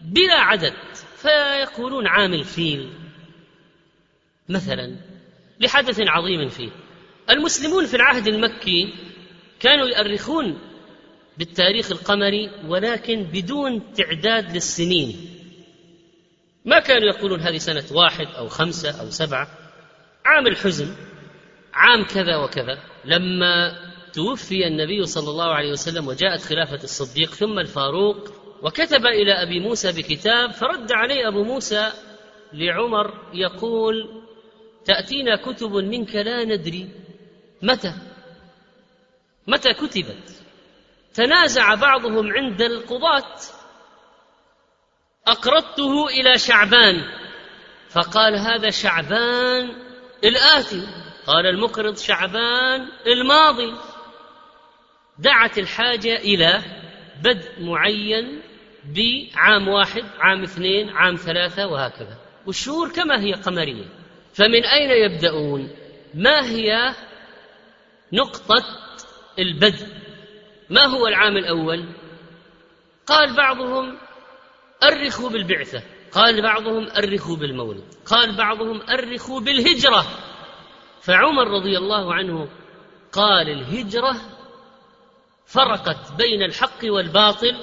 بلا 0.00 0.40
عدد 0.40 0.74
فيقولون 1.16 2.06
عام 2.06 2.34
الفيل 2.34 2.90
مثلا 4.48 4.96
لحدث 5.60 6.00
عظيم 6.00 6.48
فيه. 6.48 6.70
المسلمون 7.30 7.86
في 7.86 7.96
العهد 7.96 8.28
المكي 8.28 8.94
كانوا 9.60 9.86
يؤرخون 9.86 10.58
بالتاريخ 11.38 11.90
القمري 11.90 12.50
ولكن 12.66 13.22
بدون 13.22 13.92
تعداد 13.92 14.54
للسنين. 14.54 15.16
ما 16.64 16.78
كانوا 16.78 17.08
يقولون 17.08 17.40
هذه 17.40 17.58
سنة 17.58 17.84
واحد 17.90 18.26
أو 18.26 18.48
خمسة 18.48 19.00
أو 19.00 19.10
سبعة. 19.10 19.48
عام 20.24 20.46
الحزن 20.46 20.94
عام 21.74 22.04
كذا 22.04 22.36
وكذا. 22.36 22.78
لما 23.04 23.78
توفي 24.12 24.66
النبي 24.66 25.06
صلى 25.06 25.30
الله 25.30 25.54
عليه 25.54 25.72
وسلم 25.72 26.08
وجاءت 26.08 26.40
خلافة 26.40 26.84
الصديق 26.84 27.34
ثم 27.34 27.58
الفاروق 27.58 28.32
وكتب 28.62 29.06
إلى 29.06 29.32
أبي 29.32 29.60
موسى 29.60 29.92
بكتاب 29.92 30.50
فرد 30.50 30.92
عليه 30.92 31.28
أبو 31.28 31.44
موسى 31.44 31.92
لعمر 32.52 33.14
يقول 33.34 34.22
تأتينا 34.86 35.36
كتب 35.36 35.72
منك 35.72 36.14
لا 36.14 36.44
ندري. 36.44 36.90
متى؟ 37.62 37.92
متى 39.46 39.72
كتبت؟ 39.72 40.42
تنازع 41.14 41.74
بعضهم 41.74 42.32
عند 42.32 42.62
القضاة. 42.62 43.36
أقرضته 45.26 46.08
إلى 46.08 46.38
شعبان. 46.38 47.04
فقال 47.90 48.36
هذا 48.36 48.70
شعبان 48.70 49.76
الآتي. 50.24 50.86
قال 51.26 51.46
المقرض 51.46 51.96
شعبان 51.96 52.88
الماضي. 53.06 53.74
دعت 55.18 55.58
الحاجة 55.58 56.16
إلى 56.16 56.62
بدء 57.22 57.62
معين 57.62 58.42
بعام 58.84 59.68
واحد 59.68 60.04
عام 60.18 60.42
اثنين 60.42 60.90
عام 60.90 61.16
ثلاثة 61.16 61.66
وهكذا. 61.66 62.18
والشهور 62.46 62.92
كما 62.92 63.20
هي 63.20 63.32
قمرية. 63.32 63.95
فمن 64.36 64.64
أين 64.64 64.90
يبدأون؟ 64.90 65.70
ما 66.14 66.46
هي 66.46 66.94
نقطة 68.12 68.64
البدء؟ 69.38 69.86
ما 70.70 70.84
هو 70.84 71.06
العام 71.06 71.36
الأول؟ 71.36 71.84
قال 73.06 73.36
بعضهم 73.36 73.98
أرخوا 74.82 75.30
بالبعثة 75.30 75.82
قال 76.12 76.42
بعضهم 76.42 76.88
أرخوا 76.90 77.36
بالمولد 77.36 77.84
قال 78.06 78.36
بعضهم 78.36 78.82
أرخوا 78.90 79.40
بالهجرة. 79.40 80.06
فعمر 81.00 81.48
رضي 81.48 81.78
الله 81.78 82.14
عنه 82.14 82.48
قال 83.12 83.48
الهجرة 83.48 84.16
فرقت 85.46 86.12
بين 86.18 86.42
الحق 86.42 86.84
والباطل 86.84 87.56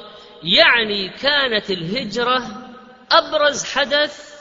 يعني 0.44 1.10
كانت 1.10 1.72
الهجرة 1.72 2.42
أبرز 3.12 3.64
حدث 3.64 4.33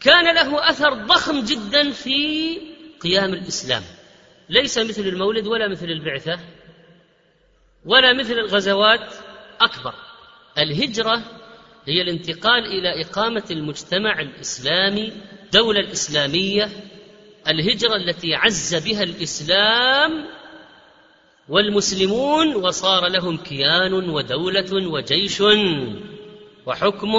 كان 0.00 0.34
له 0.34 0.70
أثر 0.70 0.94
ضخم 0.94 1.44
جدا 1.44 1.90
في 1.90 2.58
قيام 3.00 3.34
الإسلام. 3.34 3.82
ليس 4.48 4.78
مثل 4.78 5.02
المولد 5.02 5.46
ولا 5.46 5.68
مثل 5.68 5.86
البعثة 5.86 6.40
ولا 7.84 8.12
مثل 8.12 8.32
الغزوات 8.32 9.14
أكبر. 9.60 9.94
الهجرة 10.58 11.22
هي 11.86 12.02
الانتقال 12.02 12.66
إلى 12.66 13.02
إقامة 13.02 13.44
المجتمع 13.50 14.20
الإسلامي 14.20 15.12
الدولة 15.44 15.80
الإسلامية 15.80 16.68
الهجرة 17.48 17.96
التي 17.96 18.34
عز 18.34 18.74
بها 18.84 19.02
الإسلام 19.02 20.26
والمسلمون 21.48 22.56
وصار 22.56 23.06
لهم 23.08 23.36
كيان 23.36 23.92
ودولة 23.92 24.88
وجيش 24.88 25.42
وحكم. 26.66 27.10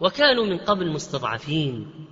وكانوا 0.00 0.46
من 0.46 0.58
قبل 0.58 0.88
مستضعفين. 0.88 2.06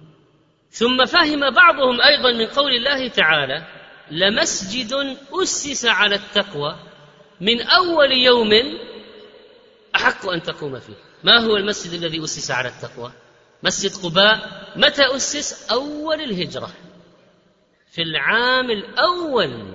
ثم 0.71 1.05
فهم 1.05 1.51
بعضهم 1.51 2.01
أيضا 2.01 2.33
من 2.33 2.47
قول 2.47 2.73
الله 2.75 3.09
تعالى 3.09 3.67
لمسجد 4.11 5.17
أسس 5.33 5.87
على 5.87 6.15
التقوى 6.15 6.77
من 7.41 7.61
أول 7.61 8.13
يوم 8.13 8.53
أحق 9.97 10.29
أن 10.29 10.43
تقوم 10.43 10.79
فيه. 10.79 10.95
ما 11.25 11.41
هو 11.41 11.57
المسجد 11.57 11.93
الذي 11.93 12.25
أسس 12.25 12.51
على 12.51 12.69
التقوى؟ 12.69 13.13
مسجد 13.63 14.05
قباء. 14.05 14.69
متى 14.77 15.17
أسس؟ 15.17 15.71
أول 15.71 16.21
الهجرة. 16.21 16.71
في 17.91 18.03
العام 18.03 18.71
الأول 18.71 19.75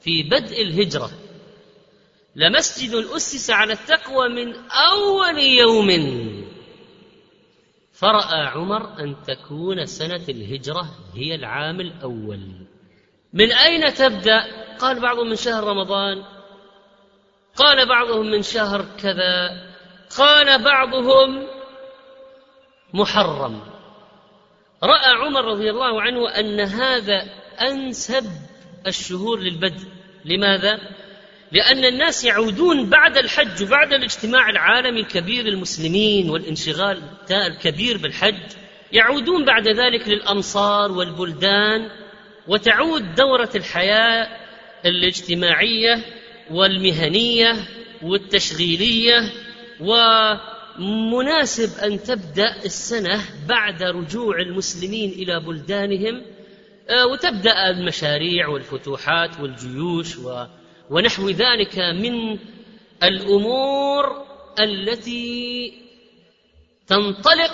في 0.00 0.22
بدء 0.22 0.62
الهجرة. 0.62 1.10
لمسجد 2.36 2.94
أسس 2.94 3.50
على 3.50 3.72
التقوى 3.72 4.28
من 4.28 4.54
أول 4.70 5.38
يوم. 5.38 5.88
فرأى 8.02 8.46
عمر 8.46 9.00
أن 9.00 9.16
تكون 9.22 9.86
سنة 9.86 10.24
الهجرة 10.28 10.88
هي 11.14 11.34
العام 11.34 11.80
الأول. 11.80 12.40
من 13.32 13.52
أين 13.52 13.94
تبدأ؟ 13.94 14.46
قال 14.78 15.00
بعضهم 15.00 15.28
من 15.28 15.36
شهر 15.36 15.64
رمضان. 15.64 16.22
قال 17.56 17.88
بعضهم 17.88 18.26
من 18.26 18.42
شهر 18.42 18.86
كذا. 19.02 19.50
قال 20.18 20.64
بعضهم 20.64 21.46
محرم. 22.94 23.60
رأى 24.82 25.12
عمر 25.24 25.44
رضي 25.44 25.70
الله 25.70 26.02
عنه 26.02 26.28
أن 26.28 26.60
هذا 26.60 27.22
أنسب 27.60 28.24
الشهور 28.86 29.40
للبدء. 29.40 29.88
لماذا؟ 30.24 30.80
لأن 31.52 31.84
الناس 31.84 32.24
يعودون 32.24 32.88
بعد 32.88 33.16
الحج 33.16 33.62
وبعد 33.62 33.92
الاجتماع 33.92 34.50
العالمي 34.50 35.00
الكبير 35.00 35.44
للمسلمين 35.44 36.30
والانشغال 36.30 37.02
الكبير 37.30 37.98
بالحج 37.98 38.42
يعودون 38.92 39.44
بعد 39.44 39.68
ذلك 39.68 40.08
للامصار 40.08 40.92
والبلدان 40.92 41.88
وتعود 42.48 43.14
دورة 43.14 43.50
الحياة 43.54 44.28
الاجتماعية 44.86 46.04
والمهنية 46.50 47.56
والتشغيلية 48.02 49.32
ومناسب 49.80 51.84
أن 51.84 52.02
تبدأ 52.02 52.56
السنة 52.64 53.20
بعد 53.48 53.82
رجوع 53.82 54.40
المسلمين 54.40 55.10
إلى 55.10 55.40
بلدانهم 55.40 56.22
آه، 56.90 57.06
وتبدأ 57.06 57.70
المشاريع 57.70 58.48
والفتوحات 58.48 59.40
والجيوش 59.40 60.16
ونحو 60.92 61.28
ذلك 61.28 61.78
من 61.78 62.38
الأمور 63.02 64.26
التي 64.60 65.72
تنطلق 66.86 67.52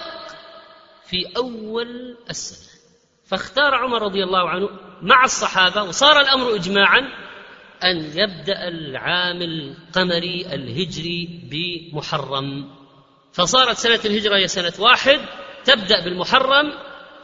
في 1.07 1.27
أول 1.37 2.17
السنة. 2.31 2.69
فاختار 3.27 3.75
عمر 3.75 4.03
رضي 4.03 4.25
الله 4.25 4.49
عنه 4.49 4.69
مع 5.03 5.25
الصحابة 5.25 5.83
وصار 5.83 6.21
الأمر 6.21 6.55
اجماعا 6.55 7.01
أن 7.85 7.97
يبدأ 7.97 8.69
العام 8.69 9.43
القمري 9.43 10.47
الهجري 10.47 11.29
بمحرم. 11.51 12.71
فصارت 13.33 13.77
سنة 13.77 14.01
الهجرة 14.05 14.37
هي 14.37 14.49
سنة 14.49 14.73
واحد 14.79 15.21
تبدأ 15.65 16.05
بالمحرم. 16.05 16.73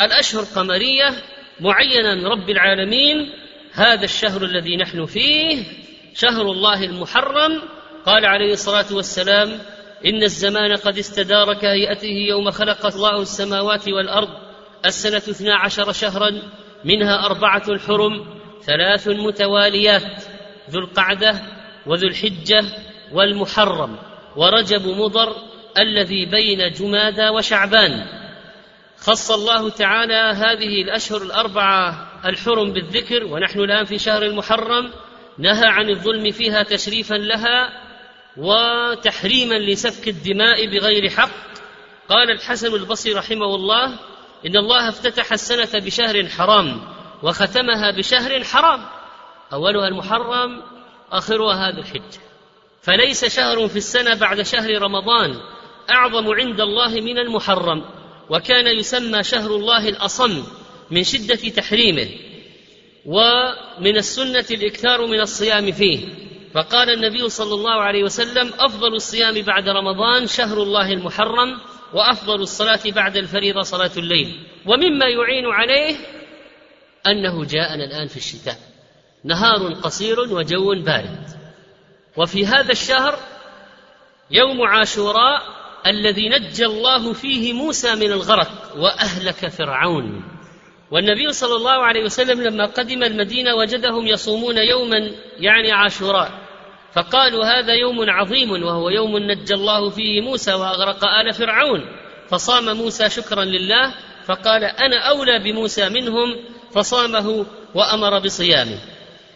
الأشهر 0.01 0.45
قمرية 0.45 1.15
معينه 1.61 2.15
من 2.15 2.27
رب 2.27 2.51
العالمين 2.51 3.33
هذا 3.73 4.05
الشهر 4.05 4.45
الذي 4.45 4.77
نحن 4.77 5.07
فيه 5.07 5.84
شهر 6.15 6.43
الله 6.43 6.85
المحرم 6.85 7.63
قال 8.07 8.27
عليه 8.27 8.53
الصلاة 8.53 8.87
والسلام 8.93 9.59
إن 10.07 10.23
الزمان 10.23 10.77
قد 10.77 10.99
استدار 10.99 11.55
كهيئته 11.55 12.15
يوم 12.29 12.51
خلق 12.51 12.87
الله 12.87 13.23
السماوات 13.23 13.89
والأرض 13.89 14.29
السنة 14.85 15.17
اثنا 15.17 15.57
عشر 15.57 15.93
شهرا 15.93 16.43
منها 16.85 17.27
أربعة 17.27 17.79
حرم 17.79 18.27
ثلاث 18.63 19.09
متواليات 19.09 20.23
ذو 20.71 20.81
القعدة 20.81 21.43
وذو 21.87 22.09
الحجة 22.09 22.65
والمحرم 23.13 23.97
ورجب 24.37 24.87
مضر 24.87 25.37
الذي 25.79 26.27
بين 26.27 26.73
جمادى 26.73 27.29
وشعبان. 27.29 28.07
خص 28.99 29.31
الله 29.31 29.71
تعالى 29.71 30.15
هذه 30.15 30.83
الأشهر 30.83 31.23
الأربعة 31.23 32.09
الحرم 32.25 32.73
بالذكر 32.73 33.25
ونحن 33.25 33.61
الآن 33.61 33.85
في 33.85 33.99
شهر 33.99 34.23
المحرم 34.23 34.91
نهى 35.39 35.67
عن 35.67 35.91
الظلم 35.91 36.31
فيها 36.31 36.63
تشريفا 36.63 37.15
لها 37.15 37.85
وتحريما 38.37 39.55
لسفك 39.55 40.09
الدماء 40.09 40.67
بغير 40.67 41.11
حق. 41.11 41.31
قال 42.09 42.31
الحسن 42.31 42.75
البصري 42.75 43.13
رحمه 43.13 43.55
الله 43.55 43.87
إن 44.47 44.57
الله 44.57 44.89
افتتح 44.89 45.33
السنة 45.33 45.81
بشهر 45.85 46.29
حرام 46.29 46.83
وختمها 47.23 47.91
بشهر 47.91 48.45
حرام. 48.45 48.81
أولها 49.53 49.89
المحرم 49.89 50.63
آخرها 51.13 51.69
هذا 51.69 51.79
الحجة. 51.79 52.21
فليس 52.83 53.25
شهر 53.25 53.69
في 53.69 53.77
السنة 53.77 54.15
بعد 54.15 54.43
شهر 54.43 54.83
رمضان 54.83 55.41
أعظم 55.91 56.33
عند 56.33 56.61
الله 56.61 56.89
من 56.89 57.19
المحرم 57.19 57.85
وكان 58.31 58.67
يسمى 58.67 59.23
شهر 59.23 59.51
الله 59.51 59.89
الأصم 59.89 60.45
من 60.91 61.05
شدة 61.05 61.49
تحريمه. 61.49 62.09
ومن 63.07 63.97
السنة 63.97 64.45
الإكثار 64.51 65.07
من 65.07 65.21
الصيام 65.21 65.73
فيه. 65.73 66.09
فقال 66.55 66.91
النبي 66.91 67.29
صلى 67.29 67.55
الله 67.55 67.83
عليه 67.83 68.03
وسلم 68.05 68.53
أفضل 68.59 68.95
الصيام 68.95 69.43
بعد 69.43 69.69
رمضان 69.69 70.27
شهر 70.27 70.63
الله 70.63 70.93
المحرم 70.93 71.61
وأفضل 71.95 72.43
الصلاة 72.43 72.81
بعد 72.87 73.17
الفريضة 73.17 73.63
صلاة 73.63 73.91
الليل. 73.97 74.47
ومما 74.67 75.07
يعين 75.07 75.47
عليه 75.47 75.97
أنه 77.07 77.45
جاءنا 77.45 77.85
الآن 77.85 78.09
في 78.09 78.17
الشتاء. 78.17 78.59
نهار 79.25 79.75
قصير 79.75 80.21
وجو 80.21 80.83
بارد. 80.83 81.27
وفي 82.17 82.47
هذا 82.47 82.73
الشهر 82.73 83.19
يوم 84.31 84.63
عاشوراء 84.63 85.43
الذي 85.87 86.29
نجى 86.29 86.67
الله 86.67 87.13
فيه 87.13 87.53
موسى 87.53 87.95
من 87.95 88.13
الغرق 88.13 88.77
وأهلك 88.77 89.49
فرعون. 89.49 90.34
والنبي 90.95 91.33
صلى 91.33 91.57
الله 91.57 91.85
عليه 91.85 92.05
وسلم 92.05 92.43
لما 92.43 92.67
قدم 92.67 93.03
المدينة 93.03 93.55
وجدهم 93.55 94.07
يصومون 94.07 94.59
يوما 94.59 95.11
يعني 95.39 95.73
عاشوراء. 95.73 96.31
فقالوا 96.93 97.45
هذا 97.45 97.75
يوم 97.75 98.11
عظيم 98.11 98.51
وهو 98.51 98.89
يوم 98.89 99.19
نجى 99.19 99.55
الله 99.55 99.91
فيه 99.91 100.21
موسى 100.21 100.55
وأغرق 100.55 101.05
آل 101.05 101.35
فرعون. 101.35 101.81
فصام 102.31 102.77
موسى 102.77 103.11
شكرا 103.11 103.45
لله 103.45 103.95
فقال 104.27 104.65
أنا 104.65 104.97
أولى 105.11 105.39
بموسى 105.39 105.89
منهم 105.89 106.37
فصامه 106.75 107.47
وأمر 107.75 108.19
بصيامه. 108.19 108.79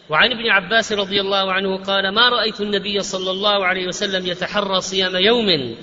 وعن 0.09 0.31
ابن 0.31 0.49
عباس 0.49 0.91
رضي 0.93 1.21
الله 1.21 1.51
عنه 1.51 1.83
قال 1.83 2.13
ما 2.13 2.29
رأيت 2.29 2.61
النبي 2.61 2.99
صلى 2.99 3.31
الله 3.31 3.65
عليه 3.65 3.87
وسلم 3.87 4.27
يتحرى 4.27 4.81
صيام 4.81 5.15
يوم 5.15 5.75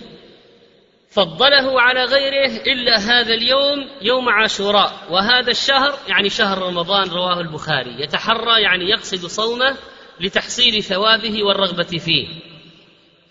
فضله 1.17 1.81
على 1.81 2.05
غيره 2.05 2.63
إلا 2.67 2.99
هذا 2.99 3.35
اليوم 3.35 3.89
يوم 4.03 4.29
عاشوراء. 4.29 4.93
وهذا 5.11 5.51
الشهر 5.51 5.99
يعني 6.09 6.31
شهر 6.31 6.59
رمضان 6.59 7.09
رواه 7.11 7.41
البخاري. 7.41 8.03
يتحرى 8.03 8.63
يعني 8.63 8.91
يقصد 8.91 9.27
صومه 9.27 9.77
لتحصيل 10.21 10.83
ثوابه 10.83 11.43
والرغبة 11.43 11.99
فيه. 11.99 12.29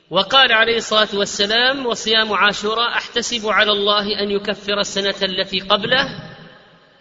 وقال 0.10 0.52
عليه 0.52 0.78
الصلاة 0.78 1.08
والسلام 1.14 1.86
وصيام 1.86 2.34
عاشوراء 2.34 2.90
أحتسب 2.90 3.50
على 3.50 3.72
الله 3.72 4.20
أن 4.20 4.32
يكفر 4.32 4.80
السنة 4.80 5.16
التي 5.24 5.60
قبله 5.60 6.10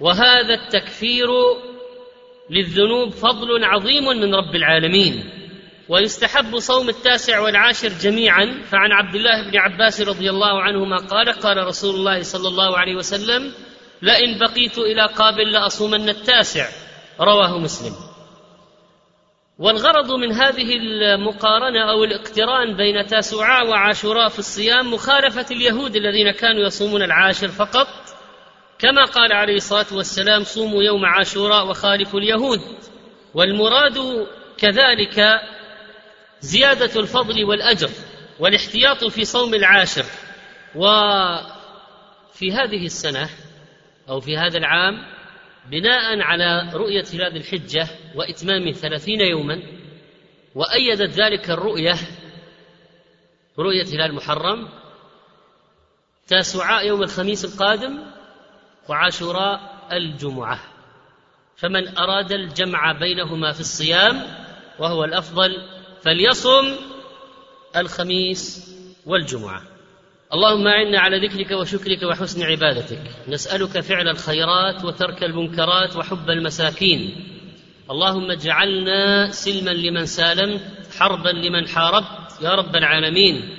وهذا 0.01 0.55
التكفير 0.55 1.29
للذنوب 2.51 3.11
فضل 3.11 3.65
عظيم 3.65 4.05
من 4.05 4.35
رب 4.35 4.55
العالمين. 4.55 5.31
ويستحب 5.89 6.59
صوم 6.59 6.89
التاسع 6.89 7.41
والعاشر 7.41 7.89
جميعا. 7.89 8.63
فعن 8.71 8.93
عبد 8.93 9.15
الله 9.15 9.51
بن 9.51 9.59
عباس 9.59 10.01
رضي 10.01 10.31
الله 10.31 10.63
عنهما 10.63 10.97
قال 10.97 11.29
قال 11.33 11.67
رسول 11.67 11.95
الله 11.95 12.23
صلى 12.23 12.49
الله 12.49 12.79
عليه 12.79 12.95
وسلم 12.95 13.53
لئن 14.03 14.39
بقيت 14.39 14.79
إلى 14.79 15.07
قابل 15.07 15.53
لأصومن 15.53 16.09
التاسع. 16.09 16.69
رواه 17.21 17.59
مسلم. 17.59 17.95
والغرض 19.59 20.11
من 20.13 20.33
هذه 20.33 20.77
المقارنة 20.77 21.91
أو 21.91 22.05
الاقتران 22.05 22.77
بين 22.77 23.07
تاسوعاء 23.07 23.69
وعاشوراء 23.69 24.29
في 24.29 24.39
الصيام 24.39 24.95
مخالفة 24.95 25.47
اليهود 25.51 25.97
الذين 25.97 26.31
كانوا 26.31 26.67
يصومون 26.67 27.03
العاشر 27.03 27.49
فقط. 27.49 27.89
كما 28.79 29.05
قال 29.05 29.33
عليه 29.33 29.57
الصلاة 29.57 29.87
والسلام 29.93 30.45
صوموا 30.45 30.83
يوم 30.83 31.05
عاشوراء 31.05 31.67
وخالفوا 31.67 32.21
اليهود. 32.21 32.61
والمراد 33.35 34.27
كذلك 34.59 35.41
زيادة 36.45 37.01
الفضل 37.01 37.45
والأجر 37.45 37.91
والاحتياط 38.39 39.05
في 39.05 39.25
صوم 39.25 39.55
العاشر. 39.55 40.05
وفي 40.75 42.53
هذه 42.53 42.87
السنة 42.87 43.29
أو 44.09 44.21
في 44.21 44.37
هذا 44.37 44.59
العام 44.59 44.95
بناء 45.71 46.21
على 46.21 46.71
رؤية 46.75 47.05
هلال 47.15 47.37
الحجة 47.37 47.89
وإتمام 48.15 48.71
ثلاثين 48.71 49.21
يوما 49.21 49.63
وأيدت 50.55 51.11
ذلك 51.11 51.51
الرؤية 51.51 51.95
رؤية 53.59 53.85
هلال 53.85 54.15
محرم 54.15 54.69
تاسعاء 56.29 56.87
يوم 56.87 57.03
الخميس 57.03 57.45
القادم 57.45 57.99
وعاشوراء 58.89 59.61
الجمعة. 59.93 60.61
فمن 61.57 61.99
أراد 61.99 62.33
الجمع 62.33 62.93
بينهما 62.93 63.53
في 63.53 63.61
الصيام 63.61 64.23
وهو 64.79 65.05
الأفضل 65.05 65.74
فليصم 66.05 66.77
الخميس 67.77 68.71
والجمعة. 69.07 69.63
اللهم 70.35 70.67
أعنا 70.67 71.01
على 71.01 71.27
ذكرك 71.27 71.51
وشكرك 71.51 72.03
وحسن 72.03 72.43
عبادتك. 72.43 73.03
نسألك 73.29 73.81
فعل 73.81 74.09
الخيرات 74.09 74.85
وترك 74.85 75.25
المنكرات 75.25 75.97
وحب 75.97 76.31
المساكين. 76.31 77.27
اللهم 77.91 78.31
اجعلنا 78.31 79.31
سلما 79.31 79.71
لمن 79.71 80.07
سالمت 80.07 80.61
حربا 80.99 81.29
لمن 81.29 81.69
حاربت 81.69 82.43
يا 82.43 82.55
رب 82.55 82.77
العالمين. 82.77 83.59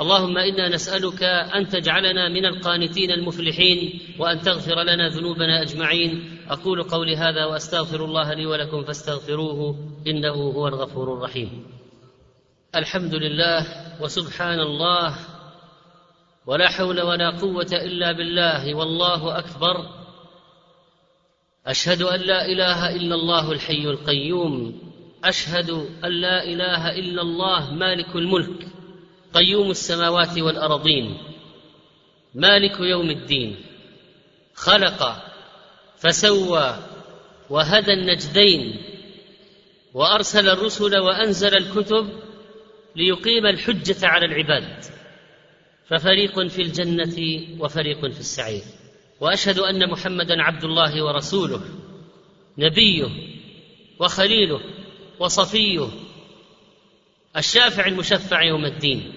اللهم 0.00 0.38
إنا 0.38 0.68
نسألك 0.68 1.22
أن 1.22 1.68
تجعلنا 1.68 2.28
من 2.28 2.46
القانتين 2.46 3.10
المفلحين 3.10 4.00
وأن 4.18 4.40
تغفر 4.40 4.82
لنا 4.82 5.08
ذنوبنا 5.08 5.62
أجمعين. 5.62 6.37
أقول 6.48 6.82
قولي 6.82 7.16
هذا 7.16 7.44
وأستغفر 7.44 8.04
الله 8.04 8.34
لي 8.34 8.46
ولكم 8.46 8.84
فاستغفروه 8.84 9.76
إنه 10.06 10.34
هو 10.34 10.68
الغفور 10.68 11.14
الرحيم. 11.14 11.66
الحمد 12.76 13.14
لله 13.14 13.66
وسبحان 14.00 14.60
الله 14.60 15.16
ولا 16.46 16.68
حول 16.68 17.00
ولا 17.00 17.30
قوة 17.30 17.68
إلا 17.72 18.12
بالله 18.12 18.74
والله 18.74 19.38
أكبر. 19.38 19.86
أشهد 21.66 22.02
أن 22.02 22.20
لا 22.20 22.46
إله 22.46 22.96
إلا 22.96 23.14
الله 23.14 23.52
الحي 23.52 23.84
القيوم. 23.84 24.80
أشهد 25.24 25.70
أن 26.04 26.12
لا 26.12 26.44
إله 26.44 26.98
إلا 26.98 27.22
الله 27.22 27.74
مالك 27.74 28.16
الملك 28.16 28.68
قيوم 29.34 29.70
السماوات 29.70 30.38
والأرضين 30.38 31.18
مالك 32.34 32.80
يوم 32.80 33.10
الدين 33.10 33.56
خلق 34.54 35.27
فسوى 36.00 36.78
وهدى 37.50 37.92
النجدين 37.92 38.82
وأرسل 39.94 40.48
الرسل 40.48 40.98
وأنزل 40.98 41.56
الكتب 41.56 42.08
ليقيم 42.96 43.46
الحجة 43.46 44.06
على 44.06 44.26
العباد. 44.26 44.84
ففريق 45.88 46.46
في 46.46 46.62
الجنة 46.62 47.46
وفريق 47.60 48.00
في 48.00 48.20
السعير. 48.20 48.62
وأشهد 49.20 49.58
أن 49.58 49.90
محمدا 49.90 50.42
عبد 50.42 50.64
الله 50.64 51.04
ورسوله 51.04 51.60
نبيه 52.58 53.08
وخليله 53.98 54.60
وصفيه 55.18 55.88
الشافع 57.36 57.86
المشفع 57.86 58.42
يوم 58.42 58.64
الدين 58.64 59.12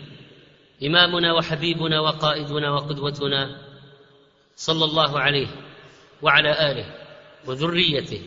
إمامنا 0.83 1.33
وحبيبنا 1.33 1.99
وقائدنا 1.99 2.71
وقدوتنا 2.71 3.57
صلى 4.55 4.85
الله 4.85 5.19
عليه 5.19 5.47
وعلى 6.21 6.71
آله 6.71 6.85
وذريته 7.47 8.21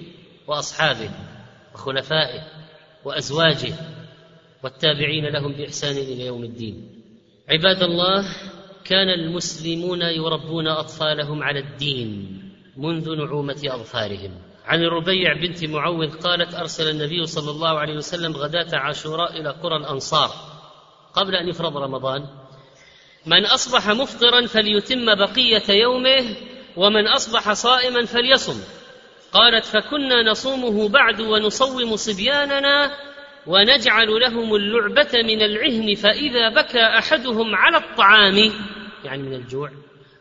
وأصحابه 0.47 1.11
وخلفائه 1.75 2.43
وأزواجه 3.05 3.75
والتابعين 4.63 5.27
لهم 5.27 5.53
بإحسان 5.53 5.97
إلى 5.97 6.27
يوم 6.27 6.45
الدين. 6.45 7.03
عباد 7.49 7.83
الله 7.83 8.25
كان 8.85 9.09
المسلمون 9.09 10.03
يربون 10.03 10.69
أطفالهم 10.69 11.43
على 11.43 11.61
الدين 11.61 12.41
منذ 12.77 13.17
نعومة 13.17 13.63
أظفارهم. 13.67 14.31
عن 14.65 14.83
الربيع 14.83 15.33
بنت 15.33 15.65
معوذ 15.65 16.19
قالت 16.19 16.55
أرسل 16.55 16.91
النبي 16.91 17.27
صلى 17.27 17.51
الله 17.51 17.79
عليه 17.79 17.97
وسلم 17.97 18.33
غداة 18.33 18.79
عاشوراء 18.79 19.41
إلى 19.41 19.51
قرى 19.51 19.77
الأنصار 19.77 20.31
قبل 21.15 21.35
أن 21.35 21.49
يفرض 21.49 21.77
رمضان. 21.77 22.29
من 23.27 23.47
أصبح 23.47 23.89
مفطرا 23.89 24.47
فليتم 24.47 25.15
بقية 25.15 25.71
يومه 25.71 26.37
ومن 26.77 27.07
أصبح 27.09 27.53
صائما 27.53 28.05
فليصم. 28.05 28.61
قالت 29.33 29.65
فكنا 29.65 30.23
نصومه 30.23 30.89
بعد 30.89 31.21
ونصوم 31.21 31.97
صبياننا 31.97 32.97
ونجعل 33.47 34.09
لهم 34.09 34.55
اللعبة 34.55 35.23
من 35.23 35.43
العهن 35.43 35.95
فإذا 35.95 36.49
بكى 36.49 36.83
أحدهم 36.99 37.55
على 37.55 37.77
الطعام 37.77 38.53
يعني 39.05 39.23
من 39.23 39.35
الجوع 39.35 39.71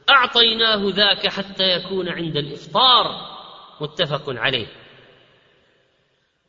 أعطيناه 0.09 0.89
ذاك 0.89 1.27
حتى 1.27 1.63
يكون 1.63 2.09
عند 2.09 2.37
الإفطار. 2.37 3.33
متفق 3.81 4.23
عليه. 4.27 4.67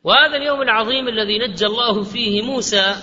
وهذا 0.03 0.37
اليوم 0.37 0.61
العظيم 0.61 1.07
الذي 1.07 1.39
نجى 1.39 1.65
الله 1.65 2.03
فيه 2.03 2.41
موسى 2.41 2.95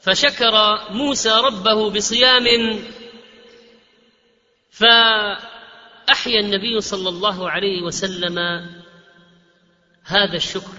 فشكر 0.00 0.78
موسى 0.90 1.30
ربه 1.30 1.90
بصيام 1.90 2.46
فاحيا 6.10 6.40
النبي 6.40 6.80
صلى 6.80 7.08
الله 7.08 7.50
عليه 7.50 7.82
وسلم 7.82 8.38
هذا 10.04 10.36
الشكر 10.36 10.72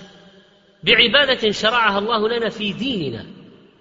بعبادة 0.83 1.51
شرعها 1.51 1.99
الله 1.99 2.29
لنا 2.29 2.49
في 2.49 2.73
ديننا 2.73 3.25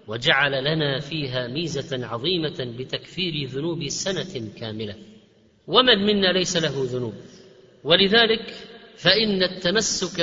وجعل 0.06 0.64
لنا 0.64 1.00
فيها 1.00 1.48
ميزة 1.48 2.06
عظيمة 2.06 2.74
بتكفير 2.78 3.48
ذنوب 3.48 3.88
سنة 3.88 4.48
كاملة. 4.60 4.94
ومن 5.66 5.98
منا 5.98 6.32
ليس 6.32 6.56
له 6.56 6.72
ذنوب. 6.76 7.14
ولذلك 7.84 8.54
فإن 8.96 9.42
التمسك 9.42 10.20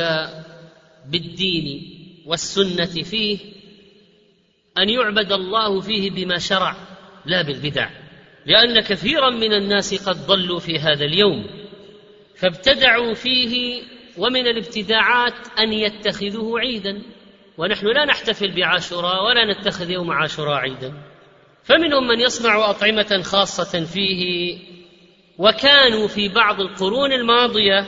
بالدين 1.05 1.93
والسنة 2.25 3.03
فيه 3.03 3.39
أن 4.77 4.89
يعبد 4.89 5.31
الله 5.31 5.81
فيه 5.81 6.11
بما 6.11 6.37
شرع 6.37 6.75
لا 7.25 7.41
بالبدع. 7.41 8.07
لأن 8.47 8.79
كثيرا 8.79 9.29
من 9.29 9.53
الناس 9.53 10.10
قد 10.10 10.27
ضلوا 10.27 10.60
في 10.60 10.79
هذا 10.79 11.05
اليوم 11.05 11.47
فابتدعوا 12.36 13.13
فيه 13.13 13.83
ومن 14.17 14.47
الابتداعات 14.47 15.33
أن 15.60 15.73
يتخذوه 15.73 16.60
عيدا. 16.60 17.01
ونحن 17.57 17.88
لا 17.88 18.05
نحتفل 18.05 18.51
بعاشوراء 18.55 19.25
ولا 19.25 19.53
نتخذ 19.53 19.91
يوم 19.91 20.12
عاشوراء 20.12 20.55
عيدا. 20.55 20.93
فمنهم 21.63 22.07
من 22.07 22.19
يصنع 22.19 22.69
أطعمة 22.69 23.21
خاصة 23.23 23.86
فيه 23.86 24.57
وكانوا 25.38 26.07
في 26.07 26.29
بعض 26.29 26.62
القرون 26.62 27.13
الماضية 27.13 27.86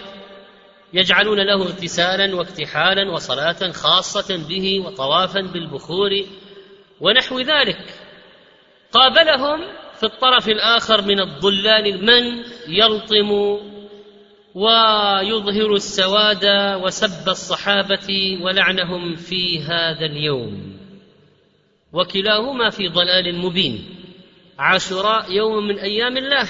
يجعلون 0.93 1.39
له 1.39 1.63
اغتسالا 1.63 2.36
واكتحالا 2.36 3.12
وصلاة 3.12 3.72
خاصة 3.72 4.38
به 4.50 4.80
وطوافا 4.86 5.41
بالبخور 5.41 6.12
ونحو 7.02 7.39
ذلك. 7.39 7.93
قابلهم 8.91 9.60
في 10.00 10.06
الطرف 10.06 10.50
الآخر 10.50 11.02
من 11.02 11.20
الضلال 11.20 12.06
من 12.06 12.44
يلطم 12.68 13.32
ويظهر 14.56 15.74
السواد 15.74 16.46
وسب 16.84 17.30
الصحابة 17.30 18.40
ولعنهم 18.42 19.16
في 19.16 19.60
هذا 19.60 20.06
اليوم. 20.06 20.78
وكلاهما 21.94 22.70
في 22.70 22.88
ضلال 22.88 23.36
مبين. 23.38 23.96
عاشوراء 24.60 25.32
يوم 25.32 25.68
من 25.68 25.80
أيام 25.80 26.18
الله. 26.18 26.48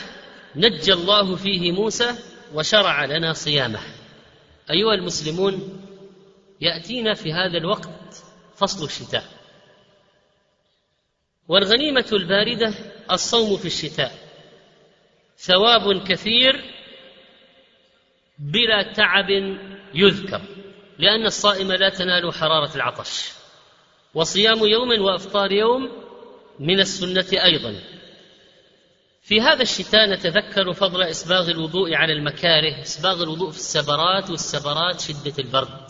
نجى 0.56 0.94
الله 0.94 1.36
فيه 1.36 1.72
موسى 1.72 2.16
وشرع 2.54 3.06
لنا 3.06 3.34
صيامه. 3.34 3.80
أيها 4.72 4.94
المسلمون 4.94 5.82
يأتينا 6.62 7.14
في 7.14 7.34
هذا 7.34 7.58
الوقت 7.58 8.24
فصل 8.56 8.86
الشتاء. 8.86 9.39
والغنيمة 11.50 12.06
الباردة 12.14 12.74
الصوم 13.12 13.58
في 13.58 13.66
الشتاء. 13.66 14.12
ثواب 15.38 16.04
كثير 16.08 16.64
بلا 18.40 18.94
تعب 18.94 19.30
يذكر 19.94 20.42
لأن 20.98 21.26
الصائم 21.26 21.72
لا 21.72 21.90
تنال 21.90 22.34
حرارة 22.34 22.76
العطش. 22.76 23.32
وصيام 24.14 24.66
يوم 24.66 25.02
وإفطار 25.02 25.52
يوم 25.52 25.90
من 26.60 26.80
السنة 26.80 27.44
أيضا. 27.44 27.76
في 29.22 29.42
هذا 29.42 29.62
الشتاء 29.62 30.10
نتذكر 30.10 30.74
فضل 30.74 31.04
إسباغ 31.04 31.50
الوضوء 31.52 31.94
على 31.94 32.14
المكاره 32.14 32.82
إسباغ 32.82 33.24
الوضوء 33.24 33.52
في 33.52 33.58
السبرات 33.58 34.30
والسبرات 34.30 35.02
شدة 35.02 35.34
البرد. 35.40 35.88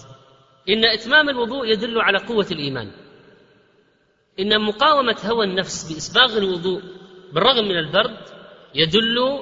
إن 0.69 0.86
إتمام 0.86 1.30
الوضوء 1.30 1.67
يدل 1.67 2.02
على 2.02 2.17
قوة 2.17 2.48
الإيمان. 2.52 3.09
إن 4.39 4.62
مقاومة 4.62 5.17
هوى 5.25 5.45
النفس 5.45 5.91
بإسباغ 5.91 6.38
الوضوء 6.38 6.82
بالرغم 7.34 7.65
من 7.65 7.78
البرد 7.78 8.17
يدل 8.75 9.39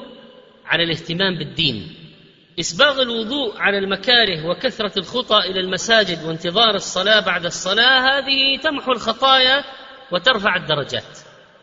على 0.65 0.83
الاهتمام 0.83 1.37
بالدين. 1.37 1.95
إسباغ 2.59 3.01
الوضوء 3.01 3.57
على 3.57 3.77
المكاره 3.77 4.49
وكثرة 4.49 4.99
الخطى 4.99 5.37
إلى 5.37 5.59
المساجد 5.59 6.23
وانتظار 6.23 6.75
الصلاة 6.75 7.19
بعد 7.19 7.45
الصلاة 7.45 7.99
هذه 7.99 8.57
تمحو 8.57 8.91
الخطايا 8.91 9.63
وترفع 10.11 10.55
الدرجات. 10.55 11.19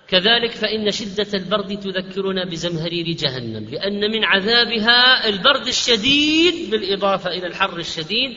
كذلك 0.09 0.51
فإن 0.51 0.91
شدة 0.91 1.27
البرد 1.35 1.81
تذكرنا 1.81 2.45
بزمهرير 2.45 3.07
جهنم 3.07 3.69
لأن 3.71 4.11
من 4.11 4.25
عذابها 4.25 5.29
البرد 5.29 5.67
الشديد 5.67 6.71
بالإضافة 6.71 7.31
إلى 7.31 7.47
الحر 7.47 7.79
الشديد 7.79 8.37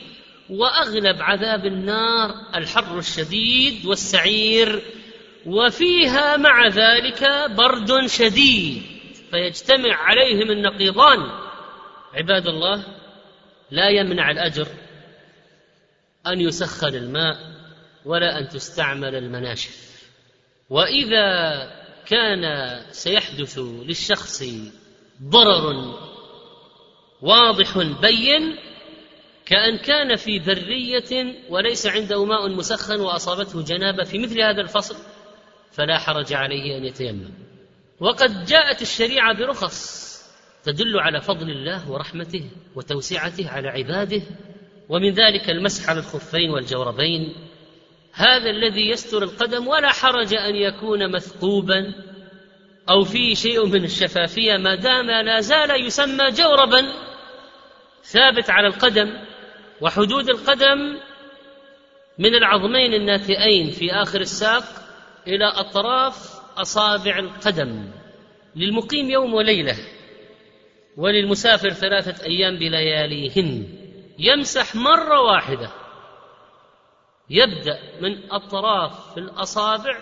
وأغلب 0.50 1.22
عذاب 1.22 1.66
النار 1.66 2.34
الحر 2.54 2.98
الشديد 2.98 3.86
والسعير 3.86 4.82
وفيها 5.46 6.36
مع 6.36 6.66
ذلك 6.66 7.50
برد 7.50 8.06
شديد 8.06 8.82
فيجتمع 9.30 9.94
عليهم 9.94 10.50
النقيضان. 10.50 11.18
عباد 12.14 12.46
الله 12.46 12.84
لا 13.70 13.88
يمنع 13.88 14.30
الأجر 14.30 14.66
أن 16.26 16.40
يسخن 16.40 16.94
الماء 16.94 17.36
ولا 18.04 18.38
أن 18.38 18.48
تستعمل 18.48 19.14
المناشف. 19.14 19.88
وإذا 20.70 21.28
كان 22.06 22.44
سيحدث 22.90 23.58
للشخص 23.58 24.44
ضرر 25.22 25.94
واضح 27.22 27.78
بين 27.78 28.56
كأن 29.48 29.78
كان 29.78 30.16
في 30.16 30.38
برية 30.38 31.34
وليس 31.48 31.86
عنده 31.86 32.24
ماء 32.24 32.48
مسخن 32.48 33.00
وأصابته 33.00 33.62
جنابة 33.62 34.04
في 34.04 34.18
مثل 34.18 34.40
هذا 34.40 34.60
الفصل 34.60 34.96
فلا 35.72 35.98
حرج 35.98 36.32
عليه 36.32 36.78
أن 36.78 36.84
يتيمم. 36.84 37.30
وقد 38.00 38.44
جاءت 38.44 38.82
الشريعة 38.82 39.38
برخص 39.38 40.08
تدل 40.64 41.00
على 41.00 41.20
فضل 41.20 41.50
الله 41.50 41.90
ورحمته 41.90 42.50
وتوسعته 42.76 43.50
على 43.50 43.68
عباده 43.68 44.22
ومن 44.88 45.10
ذلك 45.10 45.50
المسح 45.50 45.90
على 45.90 45.98
الخفين 45.98 46.50
والجوربين. 46.50 47.34
هذا 48.12 48.50
الذي 48.50 48.90
يستر 48.90 49.22
القدم 49.22 49.68
ولا 49.68 49.88
حرج 49.88 50.34
أن 50.34 50.56
يكون 50.56 51.12
مثقوبا 51.12 51.94
أو 52.90 53.04
فيه 53.04 53.34
شيء 53.34 53.66
من 53.66 53.84
الشفافية 53.84 54.56
ما 54.56 54.74
دام 54.74 55.06
لا 55.06 55.40
زال 55.40 55.86
يسمى 55.86 56.30
جوربا 56.30 56.86
ثابت 58.02 58.50
على 58.50 58.66
القدم 58.66 59.27
وحدود 59.80 60.28
القدم 60.28 61.00
من 62.18 62.34
العظمين 62.34 62.94
الناتئين 62.94 63.70
في 63.70 63.92
آخر 63.92 64.20
الساق 64.20 64.64
إلى 65.26 65.44
أطراف 65.44 66.40
أصابع 66.56 67.18
القدم 67.18 67.90
للمقيم 68.56 69.10
يوم 69.10 69.34
وليلة 69.34 69.76
وللمسافر 70.96 71.70
ثلاثة 71.70 72.24
أيام 72.24 72.56
بلياليهن. 72.56 73.78
يمسح 74.18 74.74
مرة 74.74 75.20
واحدة. 75.20 75.70
يبدأ 77.30 77.78
من 78.00 78.32
أطراف 78.32 79.18
الأصابع 79.18 79.98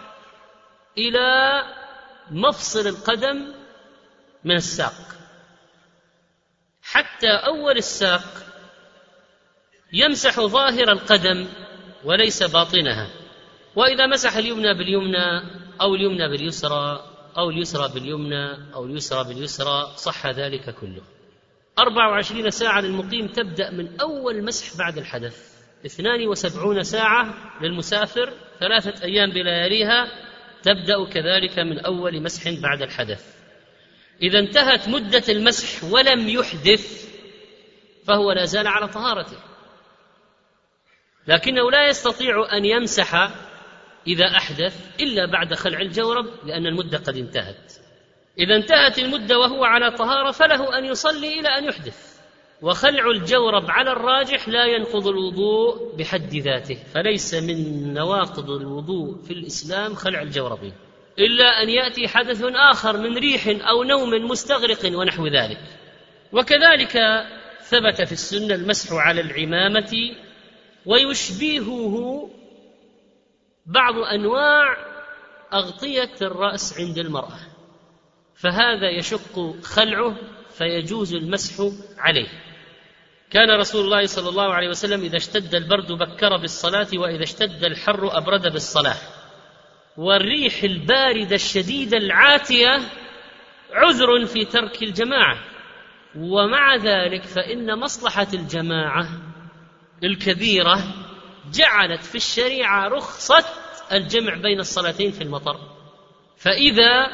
إلى 0.98 1.62
مفصل 2.30 2.88
القدم 2.88 3.54
من 4.44 4.54
الساق. 4.54 5.16
حتى 6.82 7.30
أول 7.30 7.76
الساق 7.76 8.22
يمسح 9.92 10.40
ظاهر 10.40 10.92
القدم 10.92 11.46
وليس 12.05 12.42
باطنها. 12.42 13.11
وإذا 13.77 14.07
مسح 14.07 14.37
اليمنى 14.37 14.75
باليمنى 14.75 15.42
أو 15.81 15.94
اليمنى 15.94 16.29
باليسرى 16.29 17.01
أو 17.38 17.51
اليسرى 17.51 17.88
باليمنى 17.94 18.75
أو 18.75 18.85
اليسرى 18.85 19.25
باليسرى 19.25 19.92
صح 19.96 20.27
ذلك 20.27 20.75
كله. 20.75 21.03
24 21.79 22.51
ساعة 22.51 22.81
للمقيم 22.81 23.27
تبدأ 23.27 23.70
من 23.70 24.01
أول 24.01 24.44
مسح 24.44 24.79
بعد 24.79 24.99
الحدث. 24.99 25.57
72 25.87 26.83
ساعة 26.83 27.35
للمسافر 27.62 28.33
ثلاثة 28.61 29.05
أيام 29.05 29.31
بلياليها 29.31 30.09
تبدأ 30.62 31.05
كذلك 31.05 31.59
من 31.59 31.79
أول 31.79 32.22
مسح 32.22 32.51
بعد 32.51 32.83
الحدث. 32.83 33.37
إذا 34.22 34.38
انتهت 34.38 34.88
مدة 34.88 35.22
المسح 35.29 35.85
ولم 35.85 36.29
يحدث 36.29 37.09
فهو 38.07 38.33
لا 38.33 38.44
زال 38.44 38.66
على 38.66 38.88
طهارته. 38.88 39.37
لكنه 41.28 41.70
لا 41.70 41.88
يستطيع 41.88 42.46
أن 42.52 42.64
يمسح 42.64 43.30
إذا 44.06 44.26
أحدث 44.26 45.00
إلا 45.00 45.26
بعد 45.26 45.54
خلع 45.54 45.80
الجورب 45.80 46.26
لأن 46.44 46.66
المدة 46.66 46.98
قد 46.98 47.16
انتهت. 47.16 47.72
إذا 48.38 48.56
انتهت 48.56 48.98
المدة 48.98 49.38
وهو 49.38 49.64
على 49.64 49.90
طهارة 49.90 50.30
فله 50.30 50.78
أن 50.78 50.84
يصلي 50.84 51.40
إلى 51.40 51.48
أن 51.48 51.64
يحدث. 51.64 52.16
وخلع 52.62 53.10
الجورب 53.10 53.70
على 53.70 53.92
الراجح 53.92 54.48
لا 54.48 54.64
ينقض 54.64 55.06
الوضوء 55.06 55.96
بحد 55.96 56.34
ذاته 56.34 56.78
فليس 56.94 57.34
من 57.34 57.94
نواقض 57.94 58.50
الوضوء 58.50 59.22
في 59.22 59.32
الإسلام 59.32 59.94
خلع 59.94 60.22
الجورب 60.22 60.72
إلا 61.18 61.62
أن 61.62 61.68
يأتي 61.68 62.08
حدث 62.08 62.42
آخر 62.42 62.96
من 62.96 63.18
ريح 63.18 63.68
أو 63.68 63.82
نوم 63.82 64.10
مستغرق 64.10 64.98
ونحو 64.98 65.26
ذلك. 65.26 65.60
وكذلك 66.32 66.98
ثبت 67.62 68.02
في 68.02 68.12
السنة 68.12 68.54
المسح 68.54 68.92
على 68.92 69.20
العمامة 69.20 70.14
ويشبهه 70.87 72.29
بعض 73.66 73.99
أنواع 73.99 74.77
أغطية 75.53 76.14
الرأس 76.22 76.81
عند 76.81 76.99
المرأة 76.99 77.38
فهذا 78.35 78.90
يشق 78.90 79.55
خلعه 79.62 80.16
فيجوز 80.51 81.14
المسح 81.14 81.72
عليه. 81.99 82.29
كان 83.31 83.51
رسول 83.51 83.85
الله 83.85 84.07
صلى 84.07 84.29
الله 84.29 84.55
عليه 84.55 84.68
وسلم 84.68 85.01
إذا 85.01 85.16
اشتد 85.16 85.55
البرد 85.55 85.92
بكر 85.92 86.37
بالصلاة 86.37 86.88
وإذا 86.94 87.22
اشتد 87.22 87.64
الحر 87.64 88.18
أبرد 88.18 88.53
بالصلاة. 88.53 88.96
والريح 89.96 90.62
الباردة 90.62 91.35
الشديدة 91.35 91.96
العاتية 91.96 92.81
عذر 93.72 94.27
في 94.27 94.44
ترك 94.44 94.83
الجماعة. 94.83 95.38
ومع 96.16 96.77
ذلك 96.77 97.22
فإن 97.22 97.79
مصلحة 97.79 98.29
الجماعة 98.35 99.09
الكبيره 100.04 100.78
جعلت 101.52 102.02
في 102.02 102.14
الشريعة 102.14 102.88
رخصة 102.88 103.44
الجمع 103.92 104.35
بين 104.35 104.61
الصلاتين 104.61 105.11
في 105.11 105.24
المطر. 105.24 105.56
فإذا 106.37 107.06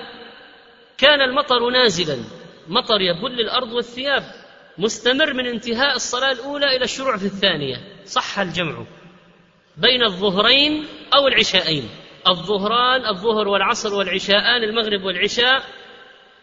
كان 0.99 1.21
المطر 1.21 1.71
نازلا 1.71 2.25
مطر 2.69 3.01
يبل 3.01 3.41
الأرض 3.41 3.73
والثياب 3.73 4.23
مستمر 4.79 5.33
من 5.33 5.47
انتهاء 5.47 5.97
الصلاة 5.97 6.33
الأولى 6.33 6.77
إلى 6.77 6.85
الشروع 6.85 7.17
في 7.17 7.27
الثانية 7.27 7.77
صح 8.05 8.39
الجمع 8.39 8.85
بين 9.77 10.03
الظهرين 10.03 10.87
أو 11.15 11.29
العشاءين. 11.29 11.89
الظهران 12.29 13.07
الظهر 13.07 13.49
والعصر 13.49 13.95
والعشاءان 13.95 14.63
المغرب 14.63 15.03
والعشاء 15.05 15.63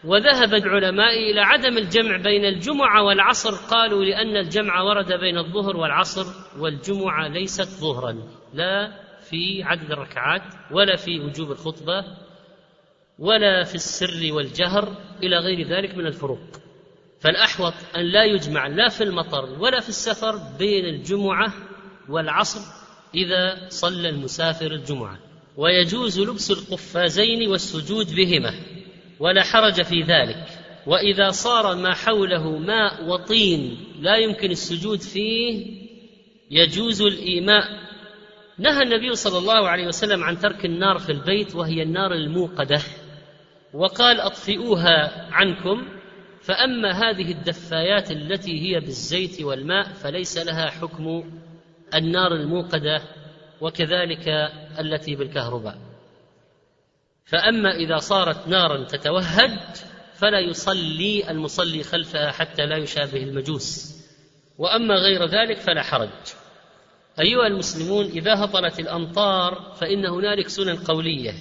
وذهب 0.03 0.53
العلماء 0.53 1.31
إلى 1.31 1.41
عدم 1.41 1.77
الجمع 1.77 2.17
بين 2.17 2.45
الجمعة 2.45 3.03
والعصر. 3.03 3.55
قالوا 3.55 4.05
لأن 4.05 4.37
الجمع 4.37 4.81
ورد 4.81 5.13
بين 5.13 5.37
الظهر 5.37 5.77
والعصر 5.77 6.25
والجمعة 6.59 7.27
ليست 7.27 7.67
ظهرا 7.67 8.17
لا 8.53 8.91
في 9.29 9.63
عدد 9.63 9.91
الركعات 9.91 10.41
ولا 10.71 10.95
في 10.95 11.19
وجوب 11.19 11.51
الخطبة 11.51 12.05
ولا 13.19 13.63
في 13.63 13.75
السر 13.75 14.33
والجهر 14.33 14.97
إلى 15.23 15.37
غير 15.37 15.67
ذلك 15.67 15.97
من 15.97 16.05
الفروق. 16.05 16.39
فالأحوط 17.19 17.73
أن 17.95 18.01
لا 18.05 18.23
يجمع 18.23 18.67
لا 18.67 18.89
في 18.89 19.03
المطر 19.03 19.59
ولا 19.59 19.79
في 19.79 19.89
السفر 19.89 20.39
بين 20.59 20.85
الجمعة 20.85 21.53
والعصر 22.09 22.59
إذا 23.15 23.69
صلى 23.69 24.09
المسافر 24.09 24.71
الجمعة. 24.71 25.19
ويجوز 25.57 26.19
لبس 26.19 26.51
القفازين 26.51 27.49
والسجود 27.49 28.15
بهما. 28.15 28.78
ولا 29.19 29.43
حرج 29.43 29.81
في 29.81 30.01
ذلك. 30.01 30.45
وإذا 30.87 31.29
صار 31.29 31.75
ما 31.75 31.93
حوله 31.93 32.57
ماء 32.57 33.05
وطين 33.05 33.77
لا 33.99 34.17
يمكن 34.17 34.51
السجود 34.51 35.01
فيه 35.01 35.65
يجوز 36.51 37.01
الإيماء. 37.01 37.63
نهى 38.57 38.83
النبي 38.83 39.15
صلى 39.15 39.37
الله 39.37 39.67
عليه 39.69 39.87
وسلم 39.87 40.23
عن 40.23 40.37
ترك 40.37 40.65
النار 40.65 40.97
في 40.99 41.11
البيت 41.11 41.55
وهي 41.55 41.83
النار 41.83 42.13
الموقدة. 42.13 42.81
وقال 43.73 44.19
أطفئوها 44.19 45.27
عنكم. 45.31 45.99
فأما 46.41 46.91
هذه 46.91 47.31
الدفايات 47.31 48.11
التي 48.11 48.61
هي 48.61 48.79
بالزيت 48.79 49.41
والماء 49.41 49.93
فليس 49.93 50.37
لها 50.37 50.69
حكم 50.69 51.23
النار 51.95 52.33
الموقدة 52.33 53.01
وكذلك 53.61 54.27
التي 54.79 55.15
بالكهرباء. 55.15 55.88
فأما 57.29 57.75
إذا 57.75 57.97
صارت 57.97 58.47
نارا 58.47 58.83
تتوهج 58.83 59.59
فلا 60.13 60.39
يصلي 60.39 61.31
المصلي 61.31 61.83
خلفها 61.83 62.31
حتى 62.31 62.65
لا 62.65 62.77
يشابه 62.77 63.23
المجوس. 63.23 63.95
وأما 64.57 64.95
غير 64.95 65.25
ذلك 65.25 65.59
فلا 65.59 65.83
حرج. 65.83 66.09
أيها 67.19 67.47
المسلمون 67.47 68.05
إذا 68.05 68.45
هطلت 68.45 68.79
الأمطار 68.79 69.73
فإن 69.81 70.05
هنالك 70.05 70.47
سنن 70.47 70.75
قولية. 70.75 71.33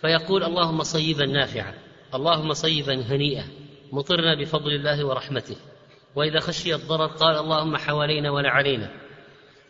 فيقول 0.00 0.44
اللهم 0.44 0.82
صيبا 0.82 1.26
نافعا 1.26 1.74
اللهم 2.14 2.52
صيبا 2.52 2.94
هنيئا 2.94 3.44
مطرنا 3.92 4.34
بفضل 4.34 4.70
الله 4.70 5.06
ورحمته. 5.06 5.56
وإذا 6.16 6.40
خشي 6.40 6.74
الضرر 6.74 7.06
قال 7.06 7.36
اللهم 7.36 7.76
حوالينا 7.76 8.30
ولا 8.30 8.48
علينا 8.48 8.90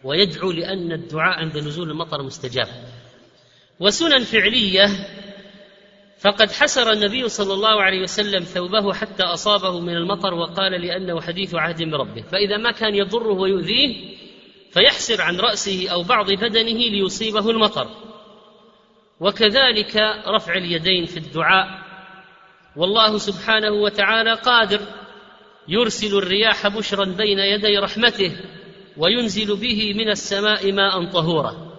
ويدعو 0.04 0.52
لأن 0.52 0.92
الدعاء 0.92 1.38
عند 1.38 1.58
نزول 1.58 1.90
المطر 1.90 2.22
مستجاب. 2.22 2.68
وسنن 3.80 4.24
فعلية 4.24 4.86
فقد 6.22 6.52
حسر 6.52 6.92
النبي 6.92 7.28
صلى 7.28 7.54
الله 7.54 7.82
عليه 7.82 8.02
وسلم 8.02 8.40
ثوبه 8.40 8.92
حتى 8.92 9.22
أصابه 9.22 9.80
من 9.80 9.96
المطر 9.96 10.34
وقال 10.34 10.72
لأنه 10.72 11.20
حديث 11.20 11.54
عهد 11.54 11.82
بربه 11.82 12.22
فإذا 12.22 12.56
ما 12.56 12.70
كان 12.72 12.94
يضره 12.94 13.32
ويؤذيه 13.32 14.16
فيحسر 14.72 15.22
عن 15.22 15.36
رأسه 15.36 15.88
أو 15.88 16.02
بعض 16.02 16.30
بدنه 16.30 16.78
ليصيبه 16.78 17.50
المطر. 17.50 17.88
وكذلك 19.20 19.96
رفع 20.26 20.54
اليدين 20.54 21.06
في 21.06 21.16
الدعاء. 21.16 21.68
والله 22.76 23.18
سبحانه 23.18 23.70
وتعالى 23.70 24.34
قادر 24.34 24.80
يرسل 25.68 26.18
الرياح 26.18 26.68
بشرا 26.68 27.04
بين 27.04 27.38
يدي 27.38 27.78
رحمته 27.78 28.36
وينزل 28.96 29.56
به 29.56 29.94
من 29.94 30.08
السماء 30.08 30.72
ماء 30.72 31.04
طهورا. 31.04 31.71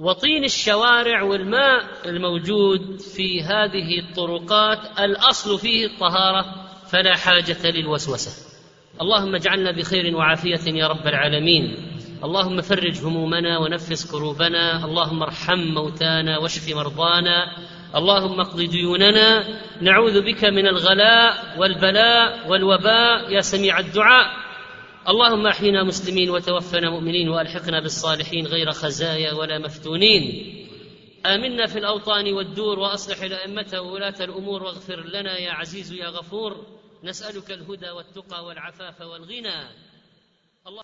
وطين 0.00 0.44
الشوارع 0.44 1.22
والماء 1.22 1.84
الموجود 2.06 3.00
في 3.00 3.42
هذه 3.42 3.98
الطرقات 3.98 4.78
الأصل 4.98 5.58
فيه 5.58 5.86
الطهارة 5.86 6.44
فلا 6.90 7.16
حاجة 7.16 7.70
للوسوسة. 7.70 8.30
اللهم 9.00 9.34
اجعلنا 9.34 9.70
بخير 9.72 10.16
وعافية 10.16 10.60
يا 10.66 10.86
رب 10.86 11.06
العالمين. 11.06 11.76
اللهم 12.24 12.60
فرج 12.60 13.04
همومنا 13.04 13.58
ونفس 13.58 14.10
كروبنا. 14.12 14.84
اللهم 14.84 15.22
ارحم 15.22 15.58
موتانا 15.58 16.38
واشف 16.38 16.76
مرضانا. 16.76 17.56
اللهم 17.94 18.40
اقض 18.40 18.60
ديوننا. 18.60 19.44
نعوذ 19.80 20.20
بك 20.20 20.44
من 20.44 20.66
الغلاء 20.66 21.54
والبلاء 21.58 22.48
والوباء. 22.48 23.32
يا 23.32 23.40
سميع 23.40 23.78
الدعاء. 23.78 24.45
اللهم 25.08 25.46
احينا 25.46 25.84
مسلمين 25.84 26.30
وتوفنا 26.30 26.90
مؤمنين 26.90 27.28
وألحقنا 27.28 27.80
بالصالحين 27.80 28.46
غير 28.46 28.72
خزايا 28.72 29.32
ولا 29.32 29.58
مفتونين. 29.58 30.52
آمنا 31.26 31.66
في 31.66 31.78
الأوطان 31.78 32.32
والدور 32.32 32.78
وأصلح 32.78 33.22
الأئمة 33.22 33.80
وولاة 33.80 34.14
الأمور 34.20 34.62
واغفر 34.62 35.06
لنا 35.06 35.38
يا 35.38 35.50
عزيز 35.50 35.92
يا 35.92 36.08
غفور. 36.08 36.66
نسألك 37.04 37.50
الهدى 37.50 37.90
والتقى 37.90 38.44
والعفاف 38.44 39.00
والغنى. 39.00 39.85